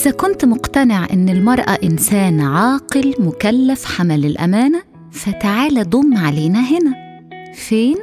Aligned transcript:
إذا 0.00 0.10
كنت 0.10 0.44
مقتنع 0.44 1.06
إن 1.12 1.28
المرأة 1.28 1.78
إنسان 1.84 2.40
عاقل 2.40 3.14
مكلف 3.18 3.84
حمل 3.84 4.24
الأمانة 4.24 4.82
فتعال 5.12 5.90
ضم 5.90 6.16
علينا 6.16 6.60
هنا. 6.60 7.20
فين؟ 7.54 7.96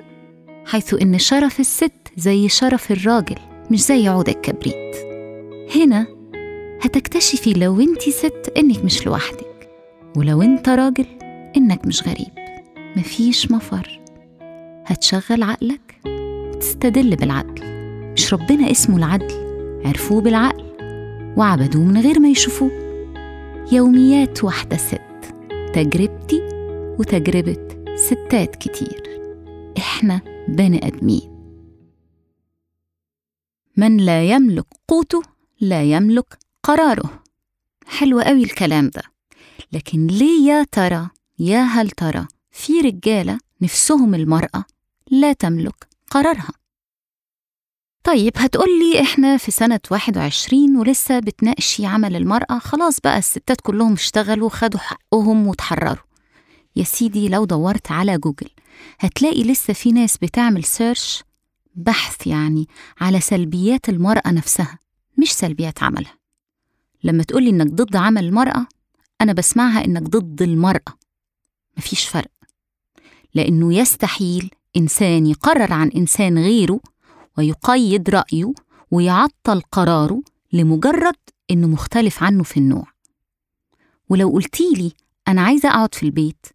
حيث 0.65 0.93
إن 1.01 1.17
شرف 1.17 1.59
الست 1.59 1.91
زي 2.17 2.49
شرف 2.49 2.91
الراجل 2.91 3.35
مش 3.71 3.85
زي 3.85 4.07
عود 4.07 4.29
الكبريت. 4.29 4.95
هنا 5.75 6.07
هتكتشفي 6.81 7.53
لو 7.53 7.81
أنت 7.81 8.01
ست 8.01 8.53
إنك 8.57 8.85
مش 8.85 9.05
لوحدك 9.05 9.69
ولو 10.17 10.41
أنت 10.41 10.69
راجل 10.69 11.05
إنك 11.57 11.85
مش 11.85 12.03
غريب. 12.03 12.31
مفيش 12.95 13.51
مفر. 13.51 13.99
هتشغل 14.85 15.43
عقلك 15.43 15.95
وتستدل 16.05 17.15
بالعدل. 17.15 17.63
مش 18.13 18.33
ربنا 18.33 18.71
اسمه 18.71 18.97
العدل 18.97 19.33
عرفوه 19.85 20.21
بالعقل. 20.21 20.66
وعبدوه 21.37 21.83
من 21.83 21.97
غير 21.97 22.19
ما 22.19 22.29
يشوفوه. 22.29 22.71
يوميات 23.71 24.43
واحدة 24.43 24.77
ست. 24.77 25.01
تجربتي 25.73 26.41
وتجربة 26.99 27.85
ستات 27.95 28.55
كتير. 28.55 29.03
إحنا 29.77 30.21
بني 30.47 30.87
آدمين. 30.87 31.37
من 33.77 33.97
لا 33.97 34.23
يملك 34.23 34.65
قوته 34.87 35.21
لا 35.61 35.83
يملك 35.83 36.37
قراره. 36.63 37.23
حلو 37.85 38.19
قوي 38.19 38.43
الكلام 38.43 38.89
ده. 38.89 39.03
لكن 39.73 40.07
ليه 40.07 40.49
يا 40.49 40.63
ترى 40.63 41.09
يا 41.39 41.61
هل 41.63 41.89
ترى 41.89 42.27
في 42.51 42.81
رجالة 42.81 43.37
نفسهم 43.61 44.15
المرأة 44.15 44.65
لا 45.11 45.33
تملك 45.33 45.87
قرارها؟ 46.11 46.56
طيب 48.07 48.33
هتقولي 48.35 49.01
إحنا 49.01 49.37
في 49.37 49.51
سنة 49.51 49.79
21 49.91 50.77
ولسه 50.77 51.19
بتناقشي 51.19 51.85
عمل 51.85 52.15
المرأة 52.15 52.59
خلاص 52.59 52.99
بقى 52.99 53.17
الستات 53.17 53.61
كلهم 53.61 53.93
اشتغلوا 53.93 54.49
خدوا 54.49 54.79
حقهم 54.79 55.47
وتحرروا 55.47 56.03
يا 56.75 56.83
سيدي 56.83 57.29
لو 57.29 57.45
دورت 57.45 57.91
على 57.91 58.17
جوجل 58.17 58.49
هتلاقي 58.99 59.43
لسه 59.43 59.73
في 59.73 59.91
ناس 59.91 60.17
بتعمل 60.17 60.63
search 60.63 61.23
بحث 61.75 62.27
يعني 62.27 62.67
على 63.01 63.19
سلبيات 63.19 63.89
المرأة 63.89 64.31
نفسها 64.31 64.79
مش 65.17 65.33
سلبيات 65.33 65.83
عملها. 65.83 66.17
لما 67.03 67.23
تقولي 67.23 67.49
إنك 67.49 67.67
ضد 67.67 67.95
عمل 67.95 68.25
المرأة 68.25 68.67
أنا 69.21 69.33
بسمعها 69.33 69.85
إنك 69.85 70.01
ضد 70.01 70.41
المرأة. 70.41 70.97
مفيش 71.77 72.05
فرق. 72.05 72.31
لأنه 73.33 73.73
يستحيل 73.73 74.51
إنسان 74.77 75.27
يقرر 75.27 75.73
عن 75.73 75.89
إنسان 75.95 76.37
غيره 76.37 76.79
ويقيد 77.37 78.09
رأيه 78.09 78.53
ويعطل 78.91 79.61
قراره 79.71 80.21
لمجرد 80.53 81.15
إنه 81.51 81.67
مختلف 81.67 82.23
عنه 82.23 82.43
في 82.43 82.57
النوع. 82.57 82.87
ولو 84.09 84.29
قلتيلي 84.29 84.91
أنا 85.27 85.41
عايزة 85.41 85.69
أقعد 85.69 85.95
في 85.95 86.03
البيت 86.03 86.45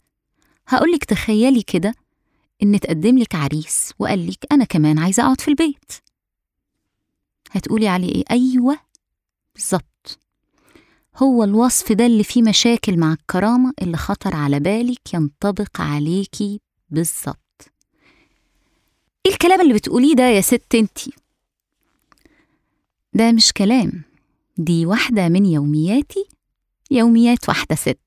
هقولك 0.69 1.05
تخيلي 1.05 1.63
كده 1.63 1.95
إن 2.63 2.81
تقدم 2.81 3.19
لك 3.19 3.35
عريس 3.35 3.93
وقال 3.99 4.27
لك 4.27 4.47
أنا 4.53 4.65
كمان 4.65 4.99
عايزة 4.99 5.23
أقعد 5.23 5.41
في 5.41 5.49
البيت. 5.49 5.93
هتقولي 7.51 7.89
عليه 7.89 8.15
إيه؟ 8.15 8.25
أيوة 8.31 8.79
بالظبط. 9.55 10.19
هو 11.17 11.45
الوصف 11.45 11.93
ده 11.93 12.07
اللي 12.07 12.25
فيه 12.25 12.43
مشاكل 12.43 12.99
مع 12.99 13.13
الكرامة 13.13 13.73
اللي 13.83 13.97
خطر 13.97 14.37
على 14.37 14.61
بالك 14.61 15.15
ينطبق 15.15 15.81
عليكي 15.81 16.61
بالظبط. 16.91 17.42
إيه 19.27 19.33
الكلام 19.33 19.61
اللي 19.61 19.75
بتقوليه 19.75 20.15
ده 20.15 20.23
يا 20.23 20.41
ست 20.41 20.75
أنتي؟ 20.75 21.12
ده 23.15 23.33
مش 23.33 23.53
كلام. 23.53 24.03
دي 24.56 24.87
واحدة 24.87 25.29
من 25.29 25.47
يومياتي 25.47 26.29
يوميات 26.91 27.48
واحدة 27.48 27.77
ست. 27.77 27.98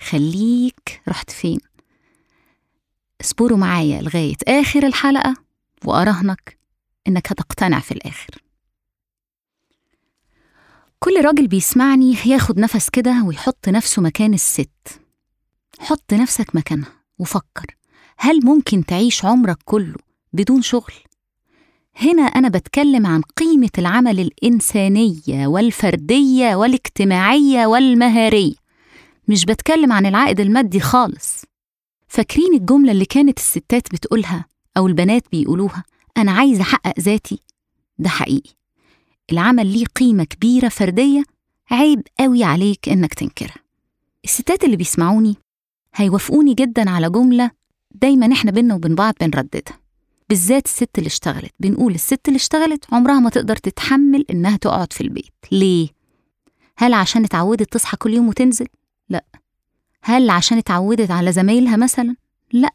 خليك 0.00 1.02
رحت 1.08 1.30
فين؟ 1.30 1.58
اصبروا 3.20 3.58
معايا 3.58 4.02
لغاية 4.02 4.36
آخر 4.48 4.86
الحلقة 4.86 5.34
وأراهنك 5.84 6.58
إنك 7.08 7.32
هتقتنع 7.32 7.80
في 7.80 7.92
الآخر. 7.92 8.42
كل 10.98 11.24
راجل 11.24 11.46
بيسمعني 11.46 12.16
ياخد 12.26 12.58
نفس 12.58 12.90
كده 12.90 13.22
ويحط 13.24 13.68
نفسه 13.68 14.02
مكان 14.02 14.34
الست. 14.34 15.00
حط 15.80 16.12
نفسك 16.14 16.56
مكانها 16.56 16.92
وفكر 17.18 17.76
هل 18.18 18.44
ممكن 18.44 18.84
تعيش 18.84 19.24
عمرك 19.24 19.58
كله 19.64 19.96
بدون 20.34 20.62
شغل. 20.62 20.92
هنا 21.96 22.22
أنا 22.22 22.48
بتكلم 22.48 23.06
عن 23.06 23.22
قيمة 23.22 23.70
العمل 23.78 24.20
الإنسانية 24.20 25.46
والفردية 25.46 26.56
والاجتماعية 26.56 27.66
والمهارية 27.66 28.54
مش 29.28 29.44
بتكلم 29.44 29.92
عن 29.92 30.06
العائد 30.06 30.40
المادي 30.40 30.80
خالص. 30.80 31.44
فاكرين 32.08 32.54
الجملة 32.54 32.92
اللي 32.92 33.04
كانت 33.04 33.38
الستات 33.38 33.92
بتقولها 33.92 34.44
أو 34.76 34.86
البنات 34.86 35.22
بيقولوها؟ 35.32 35.84
أنا 36.16 36.32
عايزه 36.32 36.62
أحقق 36.62 37.00
ذاتي. 37.00 37.38
ده 37.98 38.08
حقيقي. 38.08 38.50
العمل 39.32 39.66
ليه 39.66 39.84
قيمة 39.86 40.24
كبيرة 40.24 40.68
فردية 40.68 41.22
عيب 41.70 42.02
قوي 42.20 42.44
عليك 42.44 42.88
إنك 42.88 43.14
تنكرها. 43.14 43.56
الستات 44.24 44.64
اللي 44.64 44.76
بيسمعوني 44.76 45.36
هيوافقوني 45.94 46.54
جدا 46.54 46.90
على 46.90 47.10
جملة 47.10 47.50
دايما 47.90 48.32
إحنا 48.32 48.50
بينا 48.50 48.74
وبين 48.74 48.94
بعض 48.94 49.14
بنرددها. 49.20 49.83
بالذات 50.34 50.66
الست 50.66 50.98
اللي 50.98 51.06
اشتغلت. 51.06 51.52
بنقول 51.60 51.94
الست 51.94 52.28
اللي 52.28 52.36
اشتغلت 52.36 52.84
عمرها 52.92 53.20
ما 53.20 53.30
تقدر 53.30 53.56
تتحمل 53.56 54.24
إنها 54.30 54.56
تقعد 54.56 54.92
في 54.92 55.00
البيت. 55.00 55.34
ليه؟ 55.52 55.88
هل 56.76 56.94
عشان 56.94 57.24
اتعودت 57.24 57.72
تصحى 57.72 57.96
كل 57.96 58.14
يوم 58.14 58.28
وتنزل؟ 58.28 58.66
لا. 59.08 59.24
هل 60.02 60.30
عشان 60.30 60.58
اتعودت 60.58 61.10
على 61.10 61.32
زمايلها 61.32 61.76
مثلا؟ 61.76 62.16
لا. 62.52 62.74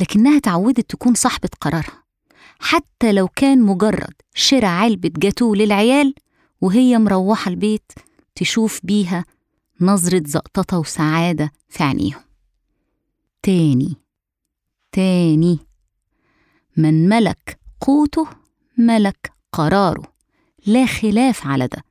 لكنها 0.00 0.36
اتعودت 0.36 0.90
تكون 0.90 1.14
صاحبة 1.14 1.48
قرارها. 1.60 2.02
حتى 2.60 3.12
لو 3.12 3.28
كان 3.28 3.62
مجرد 3.62 4.14
شراء 4.34 4.64
علبة 4.64 5.10
جاتوه 5.16 5.56
للعيال 5.56 6.14
وهي 6.60 6.98
مروحة 6.98 7.50
البيت 7.50 7.92
تشوف 8.34 8.80
بيها 8.82 9.24
نظرة 9.80 10.22
زقططة 10.26 10.78
وسعادة 10.78 11.52
في 11.68 11.84
عينيهم. 11.84 12.22
تاني. 13.42 13.96
تاني. 14.92 15.71
من 16.76 17.08
ملك 17.08 17.58
قوته 17.80 18.28
ملك 18.78 19.32
قراره. 19.52 20.12
لا 20.66 20.86
خلاف 20.86 21.46
على 21.46 21.66
ده. 21.66 21.84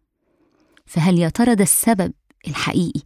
فهل 0.86 1.20
يا 1.20 1.30
ترى 1.30 1.56
ده 1.56 1.64
السبب 1.64 2.14
الحقيقي 2.48 3.02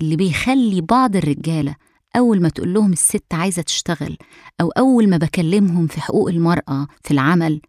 اللي 0.00 0.16
بيخلي 0.16 0.80
بعض 0.80 1.16
الرجالة 1.16 1.76
أول 2.16 2.42
ما 2.42 2.48
تقول 2.48 2.74
لهم 2.74 2.92
الست 2.92 3.34
عايزة 3.34 3.62
تشتغل 3.62 4.16
أو 4.60 4.70
أول 4.70 5.10
ما 5.10 5.16
بكلمهم 5.16 5.86
في 5.86 6.00
حقوق 6.00 6.28
المرأة 6.28 6.86
في 7.04 7.10
العمل 7.10 7.60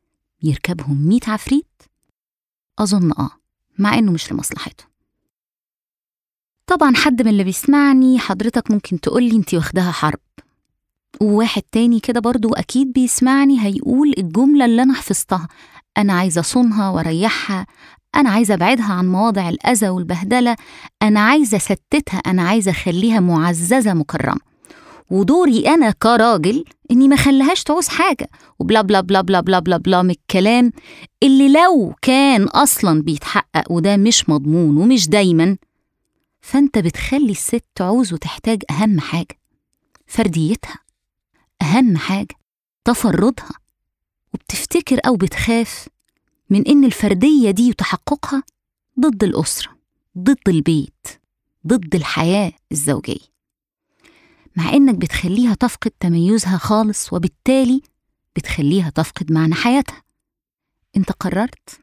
يركبهم 0.43 1.07
ميت 1.07 1.29
عفريت؟ 1.29 1.81
أظن 2.79 3.11
آه 3.11 3.31
مع 3.79 3.97
إنه 3.97 4.11
مش 4.11 4.31
لمصلحته. 4.31 4.83
طبعا 6.67 6.95
حد 6.95 7.21
من 7.21 7.27
اللي 7.27 7.43
بيسمعني 7.43 8.19
حضرتك 8.19 8.71
ممكن 8.71 8.99
تقولي 8.99 9.35
أنتي 9.35 9.57
واخداها 9.57 9.91
حرب. 9.91 10.19
وواحد 11.21 11.61
تاني 11.71 11.99
كده 11.99 12.19
برضو 12.19 12.53
أكيد 12.53 12.93
بيسمعني 12.93 13.65
هيقول 13.65 14.13
الجملة 14.17 14.65
اللي 14.65 14.83
أنا 14.83 14.93
حفظتها. 14.93 15.47
أنا 15.97 16.13
عايزة 16.13 16.41
أصونها 16.41 16.89
وأريحها. 16.89 17.65
أنا 18.15 18.29
عايزة 18.29 18.53
أبعدها 18.53 18.93
عن 18.93 19.11
مواضع 19.11 19.49
الأذى 19.49 19.89
والبهدلة. 19.89 20.55
أنا 21.01 21.19
عايزة 21.19 21.57
أستتها 21.57 22.17
أنا 22.17 22.41
عايزة 22.41 22.71
أخليها 22.71 23.19
معززة 23.19 23.93
مكرمة. 23.93 24.39
ودوري 25.11 25.67
أنا 25.67 25.91
كراجل 25.91 26.63
إني 26.91 27.07
ما 27.07 27.15
خليهاش 27.15 27.63
تعوز 27.63 27.87
حاجة. 27.87 28.29
وبلا 28.59 28.81
بلا 28.81 29.01
بلا 29.01 29.21
بلا 29.21 29.39
بلا 29.41 29.59
بلا 29.59 29.77
بلا 29.77 30.01
من 30.01 30.09
الكلام 30.09 30.71
اللي 31.23 31.53
لو 31.53 31.93
كان 32.01 32.43
أصلا 32.43 33.01
بيتحقق 33.01 33.71
وده 33.71 33.97
مش 33.97 34.29
مضمون 34.29 34.77
ومش 34.77 35.09
دايما 35.09 35.57
فأنت 36.41 36.77
بتخلي 36.77 37.31
الست 37.31 37.63
تعوز 37.75 38.13
وتحتاج 38.13 38.63
أهم 38.71 38.99
حاجة 38.99 39.39
فرديتها. 40.07 40.75
أهم 41.61 41.97
حاجة 41.97 42.35
تفردها 42.85 43.51
وبتفتكر 44.33 44.99
أو 45.07 45.15
بتخاف 45.15 45.87
من 46.49 46.67
إن 46.67 46.83
الفردية 46.83 47.51
دي 47.51 47.69
وتحققها 47.69 48.43
ضد 48.99 49.23
الأسرة 49.23 49.77
ضد 50.17 50.49
البيت 50.49 51.07
ضد 51.67 51.95
الحياة 51.95 52.51
الزوجية. 52.71 53.31
مع 54.55 54.73
إنك 54.73 54.95
بتخليها 54.95 55.53
تفقد 55.53 55.91
تميزها 55.99 56.57
خالص 56.57 57.13
وبالتالي 57.13 57.81
بتخليها 58.35 58.89
تفقد 58.89 59.31
معنى 59.31 59.53
حياتها. 59.55 60.03
أنت 60.97 61.11
قررت 61.11 61.79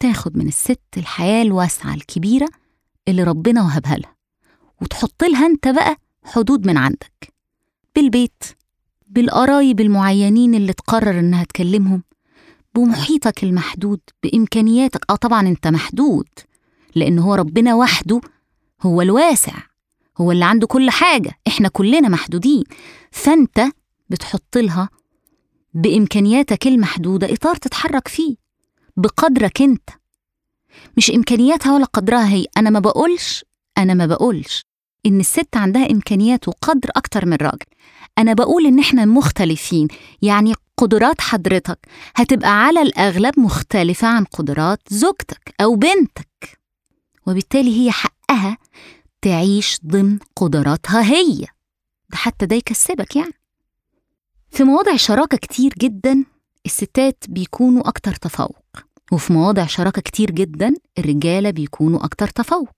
تاخد 0.00 0.36
من 0.36 0.48
الست 0.48 0.80
الحياة 0.96 1.42
الواسعة 1.42 1.94
الكبيرة 1.94 2.48
اللي 3.08 3.22
ربنا 3.22 3.62
وهبها 3.62 3.96
لها 3.96 4.16
وتحط 4.82 5.24
لها 5.24 5.46
أنت 5.46 5.68
بقى 5.68 5.96
حدود 6.24 6.66
من 6.66 6.76
عندك 6.76 7.32
بالبيت 7.96 8.44
بالقرايب 9.10 9.80
المعينين 9.80 10.54
اللي 10.54 10.72
تقرر 10.72 11.18
إنها 11.18 11.44
تكلمهم 11.44 12.02
بمحيطك 12.74 13.44
المحدود 13.44 14.00
بإمكانياتك. 14.22 15.04
آه 15.10 15.14
طبعا 15.16 15.48
أنت 15.48 15.66
محدود 15.66 16.28
لأن 16.94 17.18
هو 17.18 17.34
ربنا 17.34 17.74
وحده 17.74 18.20
هو 18.82 19.02
الواسع 19.02 19.52
هو 20.18 20.32
اللي 20.32 20.44
عنده 20.44 20.66
كل 20.66 20.90
حاجة. 20.90 21.30
إحنا 21.48 21.68
كلنا 21.68 22.08
محدودين. 22.08 22.64
فأنت 23.10 23.64
بتحط 24.10 24.56
لها 24.58 24.88
بإمكانياتك 25.74 26.66
المحدودة 26.66 27.32
إطار 27.32 27.56
تتحرك 27.56 28.08
فيه 28.08 28.36
بقدرك 28.96 29.62
أنت. 29.62 29.90
مش 30.96 31.10
إمكانياتها 31.10 31.74
ولا 31.74 31.84
قدرها 31.84 32.28
هي. 32.28 32.46
أنا 32.56 32.70
ما 32.70 32.78
بقولش 32.80 33.44
أنا 33.78 33.94
ما 33.94 34.06
بقولش 34.06 34.64
إن 35.06 35.20
الست 35.20 35.56
عندها 35.56 35.90
إمكانيات 35.90 36.48
وقدر 36.48 36.90
أكتر 36.96 37.26
من 37.26 37.32
الراجل 37.32 37.66
أنا 38.18 38.32
بقول 38.32 38.66
إن 38.66 38.78
إحنا 38.78 39.04
مختلفين 39.04 39.88
يعني 40.22 40.54
قدرات 40.76 41.20
حضرتك 41.20 41.78
هتبقى 42.16 42.64
على 42.64 42.82
الأغلب 42.82 43.40
مختلفة 43.40 44.08
عن 44.08 44.24
قدرات 44.24 44.80
زوجتك 44.88 45.54
أو 45.60 45.74
بنتك 45.74 46.58
وبالتالي 47.26 47.80
هي 47.86 47.90
حقها 47.90 48.58
تعيش 49.22 49.78
ضمن 49.86 50.18
قدراتها 50.36 51.02
هي. 51.02 51.46
ده 52.10 52.16
حتى 52.16 52.46
ده 52.46 52.56
يكسبك 52.56 53.16
يعني. 53.16 53.32
في 54.50 54.64
مواضع 54.64 54.96
شراكة 54.96 55.36
كتير 55.36 55.74
جدا 55.78 56.24
الستات 56.66 57.24
بيكونوا 57.28 57.88
أكتر 57.88 58.14
تفوق 58.14 58.58
وفي 59.12 59.32
مواضع 59.32 59.66
شراكة 59.66 60.02
كتير 60.02 60.30
جدا 60.30 60.74
الرجالة 60.98 61.50
بيكونوا 61.50 62.04
أكتر 62.04 62.28
تفوق. 62.28 62.76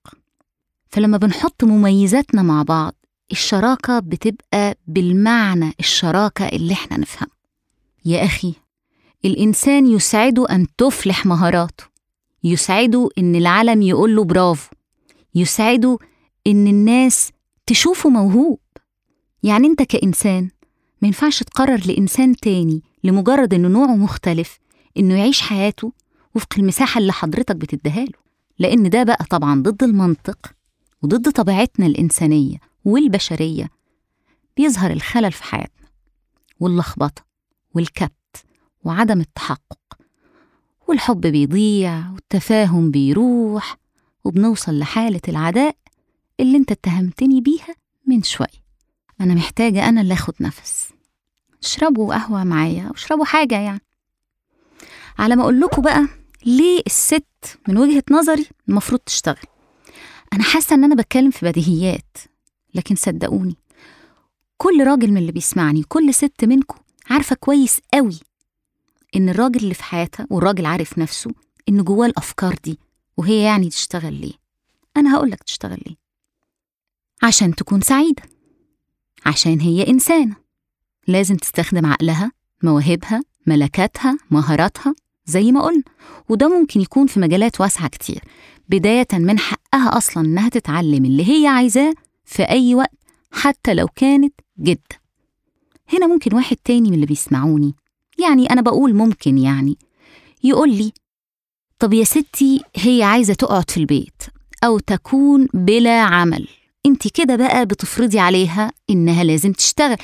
فلما 0.88 1.16
بنحط 1.16 1.64
مميزاتنا 1.64 2.42
مع 2.42 2.62
بعض 2.62 2.94
الشراكة 3.32 3.98
بتبقى 3.98 4.74
بالمعنى 4.86 5.72
الشراكة 5.80 6.48
اللي 6.48 6.72
إحنا 6.72 6.96
نفهمه. 6.98 7.30
يا 8.04 8.24
أخي 8.24 8.54
الإنسان 9.24 9.86
يسعده 9.86 10.46
أن 10.50 10.66
تفلح 10.78 11.26
مهاراته. 11.26 11.84
يسعده 12.44 13.08
إن 13.18 13.34
العالم 13.36 13.82
يقول 13.82 14.16
له 14.16 14.24
برافو. 14.24 14.70
يسعده 15.34 15.98
إن 16.46 16.66
الناس 16.66 17.30
تشوفه 17.66 18.10
موهوب. 18.10 18.58
يعني 19.42 19.66
أنت 19.66 19.82
كإنسان 19.82 20.48
ما 21.02 21.08
ينفعش 21.08 21.42
تقرر 21.42 21.80
لإنسان 21.86 22.36
تاني 22.36 22.82
لمجرد 23.04 23.54
إنه 23.54 23.68
نوعه 23.68 23.96
مختلف 23.96 24.58
إنه 24.96 25.18
يعيش 25.18 25.40
حياته 25.40 25.92
وفق 26.34 26.48
المساحة 26.58 26.98
اللي 26.98 27.12
حضرتك 27.12 27.56
بتديها 27.56 28.04
له. 28.04 28.20
لأن 28.58 28.90
ده 28.90 29.02
بقى 29.02 29.24
طبعا 29.30 29.62
ضد 29.62 29.82
المنطق 29.82 30.38
وضد 31.02 31.30
طبيعتنا 31.30 31.86
الإنسانية. 31.86 32.69
والبشرية. 32.84 33.68
بيظهر 34.56 34.90
الخلل 34.90 35.32
في 35.32 35.44
حياتنا 35.44 35.88
واللخبطة 36.60 37.22
والكبت 37.74 38.44
وعدم 38.84 39.20
التحقق 39.20 39.78
والحب 40.88 41.20
بيضيع 41.20 42.10
والتفاهم 42.10 42.90
بيروح 42.90 43.76
وبنوصل 44.24 44.78
لحالة 44.78 45.20
العداء 45.28 45.76
اللي 46.40 46.56
انت 46.56 46.70
اتهمتني 46.72 47.40
بيها 47.40 47.74
من 48.06 48.22
شوية. 48.22 48.60
أنا 49.20 49.34
محتاجة 49.34 49.88
أنا 49.88 50.00
اللي 50.00 50.14
أخد 50.14 50.34
نفس. 50.40 50.88
اشربوا 51.62 52.14
قهوة 52.14 52.44
معايا 52.44 52.82
أو 52.82 52.94
اشربوا 52.94 53.24
حاجة 53.24 53.58
يعني. 53.58 53.80
على 55.18 55.36
ما 55.36 55.42
أقول 55.42 55.60
لكم 55.60 55.82
بقى 55.82 56.06
ليه 56.46 56.82
الست 56.86 57.58
من 57.68 57.78
وجهة 57.78 58.02
نظري 58.10 58.46
المفروض 58.68 59.00
تشتغل؟ 59.00 59.46
أنا 60.32 60.42
حاسة 60.42 60.74
إن 60.74 60.84
أنا 60.84 60.94
بتكلم 60.94 61.30
في 61.30 61.46
بديهيات. 61.46 62.16
لكن 62.74 62.94
صدقوني 62.94 63.56
كل 64.56 64.84
راجل 64.86 65.10
من 65.10 65.16
اللي 65.16 65.32
بيسمعني 65.32 65.82
كل 65.82 66.14
ست 66.14 66.44
منكم 66.44 66.78
عارفة 67.10 67.36
كويس 67.36 67.80
قوي 67.94 68.20
إن 69.16 69.28
الراجل 69.28 69.60
اللي 69.60 69.74
في 69.74 69.84
حياتها 69.84 70.26
والراجل 70.30 70.66
عارف 70.66 70.98
نفسه 70.98 71.30
إن 71.68 71.84
جواه 71.84 72.06
الأفكار 72.06 72.54
دي 72.64 72.78
وهي 73.16 73.42
يعني 73.42 73.68
تشتغل 73.68 74.14
ليه؟ 74.20 74.32
أنا 74.96 75.14
هقولك 75.16 75.42
تشتغل 75.42 75.82
ليه. 75.86 75.96
عشان 77.22 77.54
تكون 77.54 77.80
سعيدة. 77.80 78.22
عشان 79.26 79.60
هي 79.60 79.88
إنسانة. 79.88 80.36
لازم 81.08 81.36
تستخدم 81.36 81.86
عقلها 81.86 82.32
مواهبها 82.62 83.22
ملكاتها 83.46 84.18
مهاراتها 84.30 84.94
زي 85.26 85.52
ما 85.52 85.62
قلنا 85.62 85.82
وده 86.28 86.48
ممكن 86.48 86.80
يكون 86.80 87.06
في 87.06 87.20
مجالات 87.20 87.60
واسعة 87.60 87.88
كتير 87.88 88.24
بداية 88.68 89.06
من 89.12 89.38
حقها 89.38 89.96
أصلا 89.96 90.24
إنها 90.26 90.48
تتعلم 90.48 91.04
اللي 91.04 91.28
هي 91.28 91.46
عايزاه 91.46 91.94
في 92.30 92.42
أي 92.42 92.74
وقت 92.74 92.98
حتى 93.32 93.74
لو 93.74 93.88
كانت 93.96 94.34
جدة 94.58 95.00
هنا 95.92 96.06
ممكن 96.06 96.34
واحد 96.34 96.56
تاني 96.56 96.88
من 96.88 96.94
اللي 96.94 97.06
بيسمعوني 97.06 97.74
يعني 98.18 98.50
أنا 98.50 98.60
بقول 98.60 98.94
ممكن 98.94 99.38
يعني 99.38 99.78
يقول 100.44 100.70
لي 100.74 100.92
طب 101.78 101.92
يا 101.92 102.04
ستي 102.04 102.62
هي 102.76 103.02
عايزة 103.02 103.34
تقعد 103.34 103.70
في 103.70 103.76
البيت 103.76 104.22
أو 104.64 104.78
تكون 104.78 105.48
بلا 105.54 106.00
عمل 106.00 106.48
انت 106.86 107.08
كده 107.08 107.36
بقى 107.36 107.66
بتفرضي 107.66 108.18
عليها 108.18 108.72
إنها 108.90 109.24
لازم 109.24 109.52
تشتغل. 109.52 109.96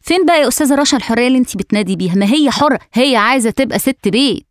فين 0.00 0.26
بقى 0.26 0.40
يا 0.40 0.48
أستاذة 0.48 0.74
رشا 0.74 0.96
الحرية 0.96 1.26
اللي 1.26 1.38
انت 1.38 1.56
بتنادي 1.56 1.96
بيها؟ 1.96 2.14
ما 2.14 2.26
هي 2.26 2.50
حرة 2.50 2.78
هي 2.92 3.16
عايزة 3.16 3.50
تبقى 3.50 3.78
ست 3.78 4.08
بيت. 4.08 4.46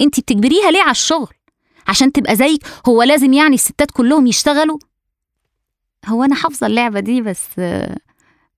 انت 0.00 0.20
بتجبريها 0.20 0.70
ليه 0.70 0.82
على 0.82 0.90
الشغل؟ 0.90 1.34
عشان 1.88 2.12
تبقى 2.12 2.36
زيك 2.36 2.62
هو 2.88 3.02
لازم 3.02 3.32
يعني 3.32 3.54
الستات 3.54 3.90
كلهم 3.90 4.26
يشتغلوا؟ 4.26 4.78
هو 6.06 6.24
أنا 6.24 6.34
حافظة 6.34 6.66
اللعبة 6.66 7.00
دي 7.00 7.22
بس 7.22 7.44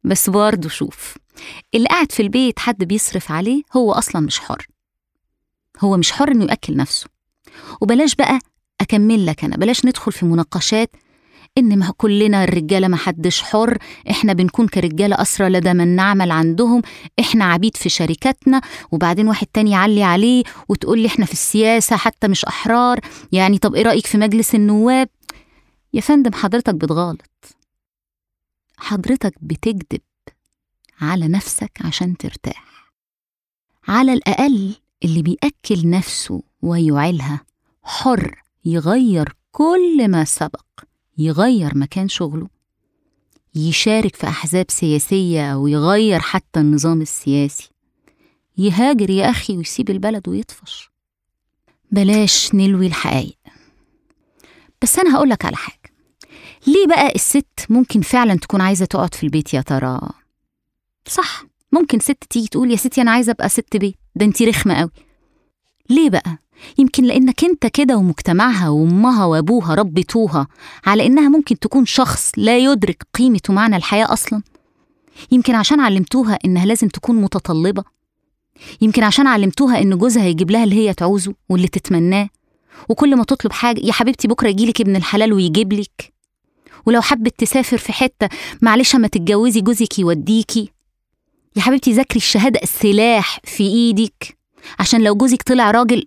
بس 0.05 0.31
برضه 0.31 0.69
شوف. 0.69 1.17
اللي 1.75 1.87
قاعد 1.89 2.13
في 2.13 2.23
البيت 2.23 2.59
حد 2.59 2.85
بيصرف 2.85 3.33
عليه 3.33 3.63
هو 3.77 3.93
أصلا 3.93 4.23
مش 4.23 4.41
حر. 4.41 4.67
هو 5.81 5.97
مش 5.97 6.13
حر 6.13 6.31
إنه 6.31 6.45
يأكل 6.45 6.77
نفسه. 6.77 7.07
وبلاش 7.81 8.15
بقى 8.15 8.39
أكمل 8.81 9.27
لك 9.27 9.45
أنا 9.45 9.57
بلاش 9.57 9.85
ندخل 9.85 10.13
في 10.13 10.27
مناقشات 10.27 10.91
إن 11.59 11.79
ما 11.79 11.93
كلنا 11.97 12.45
الرجالة 12.45 12.89
ما 12.89 12.97
حدش 12.97 13.43
حر 13.43 13.79
إحنا 14.11 14.33
بنكون 14.33 14.69
كرجالة 14.69 15.23
أسرى 15.23 15.49
لدى 15.49 15.73
من 15.73 15.89
نعمل 15.97 16.31
عندهم 16.31 16.83
إحنا 17.21 17.45
عبيد 17.45 17.77
في 17.77 17.89
شركاتنا 17.89 18.61
وبعدين 18.93 19.29
واحد 19.29 19.47
تاني 19.47 19.71
يعلي 19.71 20.03
عليه 20.03 20.43
وتقول 20.69 20.99
لي 20.99 21.07
إحنا 21.07 21.25
في 21.27 21.33
السياسة 21.33 21.97
حتى 21.97 22.29
مش 22.29 22.45
أحرار. 22.45 23.01
يعني 23.33 23.59
طب 23.59 23.75
إيه 23.75 23.83
رأيك 23.83 24.07
في 24.07 24.19
مجلس 24.19 24.55
النواب؟ 24.55 25.09
يا 25.95 26.01
فندم 26.01 26.33
حضرتك 26.33 26.75
بتغلط. 26.75 27.57
حضرتك 28.77 29.35
بتكذب 29.43 30.01
على 31.01 31.29
نفسك 31.29 31.73
عشان 31.81 32.17
ترتاح. 32.17 32.93
على 33.89 34.13
الأقل 34.13 34.77
اللي 35.05 35.23
بيأكل 35.23 35.91
نفسه 35.91 36.43
ويعيلها 36.63 37.41
حر 37.83 38.43
يغير 38.65 39.37
كل 39.53 40.09
ما 40.09 40.25
سبق 40.25 40.65
يغير 41.19 41.79
مكان 41.79 42.09
شغله 42.09 42.49
يشارك 43.55 44.17
في 44.17 44.27
أحزاب 44.29 44.71
سياسية 44.71 45.53
أو 45.53 45.67
يغير 45.67 46.21
حتى 46.21 46.61
النظام 46.61 47.01
السياسي. 47.03 47.71
يهاجر 48.59 49.11
يا 49.11 49.31
أخي 49.31 49.57
ويسيب 49.57 49.91
البلد 49.91 50.29
ويطفش. 50.29 50.91
بلاش 51.91 52.55
نلوي 52.55 52.87
الحقايق 52.87 53.37
بس 54.83 54.99
أنا 54.99 55.17
هقولك 55.17 55.45
على 55.45 55.57
حاجة. 55.57 55.82
ليه 56.67 56.87
بقى 56.87 57.15
الست 57.15 57.67
ممكن 57.69 58.01
فعلا 58.01 58.35
تكون 58.35 58.61
عايزة 58.61 58.85
تقعد 58.85 59.15
في 59.15 59.23
البيت 59.25 59.55
يا 59.55 59.61
ترى؟ 59.61 60.01
صح 61.09 61.45
ممكن 61.73 61.99
ست 61.99 62.25
تيجي 62.31 62.49
تقول 62.49 62.71
يا 62.71 62.77
ستي 62.77 63.01
أنا 63.03 63.11
عايزة 63.11 63.31
أبقى 63.33 63.49
ست 63.49 63.77
بيت 63.77 63.95
ده 64.17 64.27
انتي 64.27 64.45
رخمة 64.45 64.75
قوي 64.75 64.91
ليه 65.91 66.11
بقى؟ 66.11 66.39
يمكن 66.79 67.05
لأنك 67.05 67.45
أنت 67.45 67.67
كده 67.67 67.97
ومجتمعها 67.97 68.69
وأمها 68.69 69.25
وأبوها 69.25 69.75
ربيتوها 69.75 70.47
على 70.87 71.07
إنها 71.07 71.29
ممكن 71.29 71.59
تكون 71.59 71.87
شخص 71.87 72.33
لا 72.37 72.59
يدرك 72.59 73.07
قيمة 73.15 73.41
ومعنى 73.49 73.77
الحياة 73.77 74.13
أصلا. 74.13 74.43
يمكن 75.33 75.55
عشان 75.55 75.81
علمتوها 75.81 76.39
إنها 76.45 76.67
لازم 76.67 76.89
تكون 76.89 77.17
متطلبة. 77.23 77.85
يمكن 78.81 79.03
عشان 79.03 79.27
علمتوها 79.27 79.79
إن 79.83 79.99
جوزها 79.99 80.27
يجيب 80.27 80.51
لها 80.51 80.65
اللي 80.65 80.75
هي 80.77 80.95
تعوزه 80.95 81.35
واللي 81.49 81.69
تتمناه. 81.69 82.29
وكل 82.89 83.17
ما 83.17 83.25
تطلب 83.25 83.53
حاجة 83.53 83.81
يا 83.81 83.93
حبيبتي 83.93 84.29
بكرة 84.29 84.49
يجيلك 84.49 84.81
ابن 84.81 84.97
الحلال 84.97 85.33
ويجيب 85.33 85.73
لك. 85.73 86.13
ولو 86.87 87.01
حبت 87.01 87.39
تسافر 87.39 87.79
في 87.79 87.93
حتة 87.93 88.29
معلش 88.63 88.97
ما 88.97 89.09
تتجوزي 89.09 89.61
جوزك 89.61 89.99
يوديكي. 89.99 90.73
يا 91.57 91.63
حبيبتي 91.63 91.93
ذاكري 91.93 92.17
الشهادة 92.17 92.61
السلاح 92.63 93.41
في 93.45 93.63
إيدك 93.63 94.39
عشان 94.79 95.05
لو 95.05 95.15
جوزك 95.15 95.43
طلع 95.43 95.71
راجل 95.71 96.07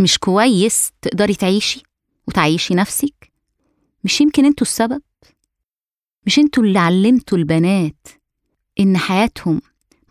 مش 0.00 0.18
كويس 0.18 0.90
تقدري 1.02 1.34
تعيشي 1.34 1.82
وتعيشي 2.28 2.74
نفسك. 2.74 3.32
مش 4.04 4.20
يمكن 4.20 4.44
أنتوا 4.44 4.66
السبب 4.66 5.02
مش 6.26 6.38
أنتوا 6.38 6.62
اللي 6.62 6.78
علمتوا 6.78 7.38
البنات 7.38 8.08
إن 8.80 8.96
حياتهم 8.98 9.60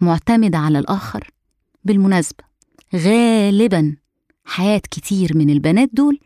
معتمدة 0.02 0.58
على 0.58 0.80
الآخر. 0.80 1.32
بالمناسبة 1.84 2.44
غالبا 2.96 3.96
حياة 4.46 4.82
كتير 4.92 5.38
من 5.38 5.50
البنات 5.50 5.90
دول 5.94 6.20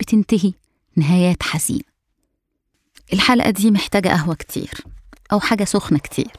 بتنتهي 0.00 0.52
نهايات 0.96 1.42
حزينة. 1.42 1.91
الحلقة 3.12 3.50
دي 3.50 3.70
محتاجة 3.70 4.08
قهوة 4.08 4.34
كتير 4.34 4.70
أو 5.32 5.40
حاجة 5.40 5.64
سخنة 5.64 5.98
كتير. 5.98 6.32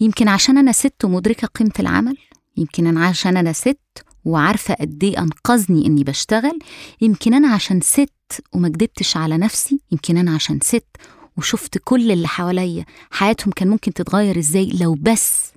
يمكن 0.00 0.28
عشان 0.28 0.58
أنا 0.58 0.72
ست 0.72 1.04
ومدركة 1.04 1.46
قيمة 1.46 1.72
العمل 1.80 2.16
يمكن 2.56 2.86
أنا 2.86 3.06
عشان 3.06 3.36
أنا 3.36 3.52
ست 3.52 3.78
وعارفة 4.24 4.74
قد 4.74 5.04
إيه 5.04 5.18
أنقذني 5.18 5.86
إني 5.86 6.04
بشتغل 6.04 6.58
يمكن 7.00 7.34
أنا 7.34 7.48
عشان 7.54 7.80
ست 7.80 8.42
وما 8.52 8.68
كدبتش 8.68 9.16
على 9.16 9.38
نفسي 9.38 9.80
يمكن 9.92 10.16
أنا 10.16 10.34
عشان 10.34 10.58
ست 10.62 10.96
وشفت 11.36 11.78
كل 11.84 12.12
اللي 12.12 12.28
حواليا 12.28 12.84
حياتهم 13.10 13.52
كان 13.52 13.68
ممكن 13.68 13.92
تتغير 13.92 14.38
إزاي 14.38 14.70
لو 14.80 14.94
بس 14.94 15.52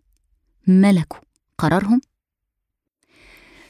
ملكوا 0.67 1.19
قرارهم. 1.57 2.01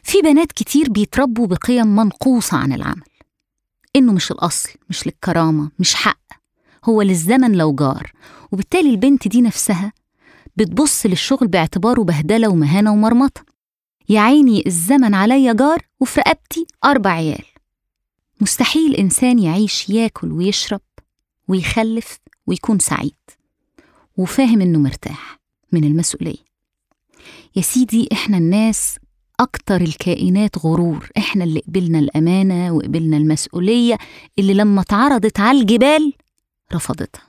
في 0.03 0.21
بنات 0.21 0.51
كتير 0.51 0.89
بيتربوا 0.89 1.47
بقيم 1.47 1.95
منقوصة 1.95 2.57
عن 2.57 2.73
العمل. 2.73 3.03
إنه 3.95 4.13
مش 4.13 4.31
الأصل 4.31 4.69
مش 4.89 5.07
للكرامة 5.07 5.71
مش 5.79 5.95
حق. 5.95 6.19
هو 6.85 7.01
للزمن 7.01 7.51
لو 7.51 7.75
جار. 7.75 8.11
وبالتالي 8.51 8.89
البنت 8.89 9.27
دي 9.27 9.41
نفسها 9.41 9.93
بتبص 10.55 11.05
للشغل 11.05 11.47
باعتباره 11.47 12.01
بهدلة 12.01 12.47
ومهانة 12.47 12.91
ومرمطة. 12.91 13.43
يا 14.09 14.19
عيني 14.21 14.63
الزمن 14.67 15.13
عليا 15.13 15.53
جار 15.53 15.79
وفي 15.99 16.19
رقبتي 16.19 16.65
أربع 16.85 17.11
عيال. 17.11 17.45
مستحيل 18.41 18.95
إنسان 18.95 19.39
يعيش 19.39 19.89
ياكل 19.89 20.31
ويشرب 20.31 20.81
ويخلف 21.47 22.17
ويكون 22.47 22.79
سعيد. 22.79 23.15
وفاهم 24.17 24.61
إنه 24.61 24.79
مرتاح 24.79 25.39
من 25.71 25.83
المسؤولية. 25.83 26.43
يا 27.55 27.61
سيدي 27.61 28.09
إحنا 28.13 28.37
الناس 28.37 28.97
أكتر 29.43 29.81
الكائنات 29.81 30.57
غرور. 30.57 31.09
إحنا 31.17 31.43
اللي 31.43 31.59
قبلنا 31.67 31.99
الأمانة 31.99 32.71
وقبلنا 32.71 33.17
المسؤولية 33.17 33.97
اللي 34.39 34.53
لما 34.53 34.81
اتعرضت 34.81 35.39
على 35.39 35.59
الجبال 35.61 36.13
رفضتها. 36.73 37.21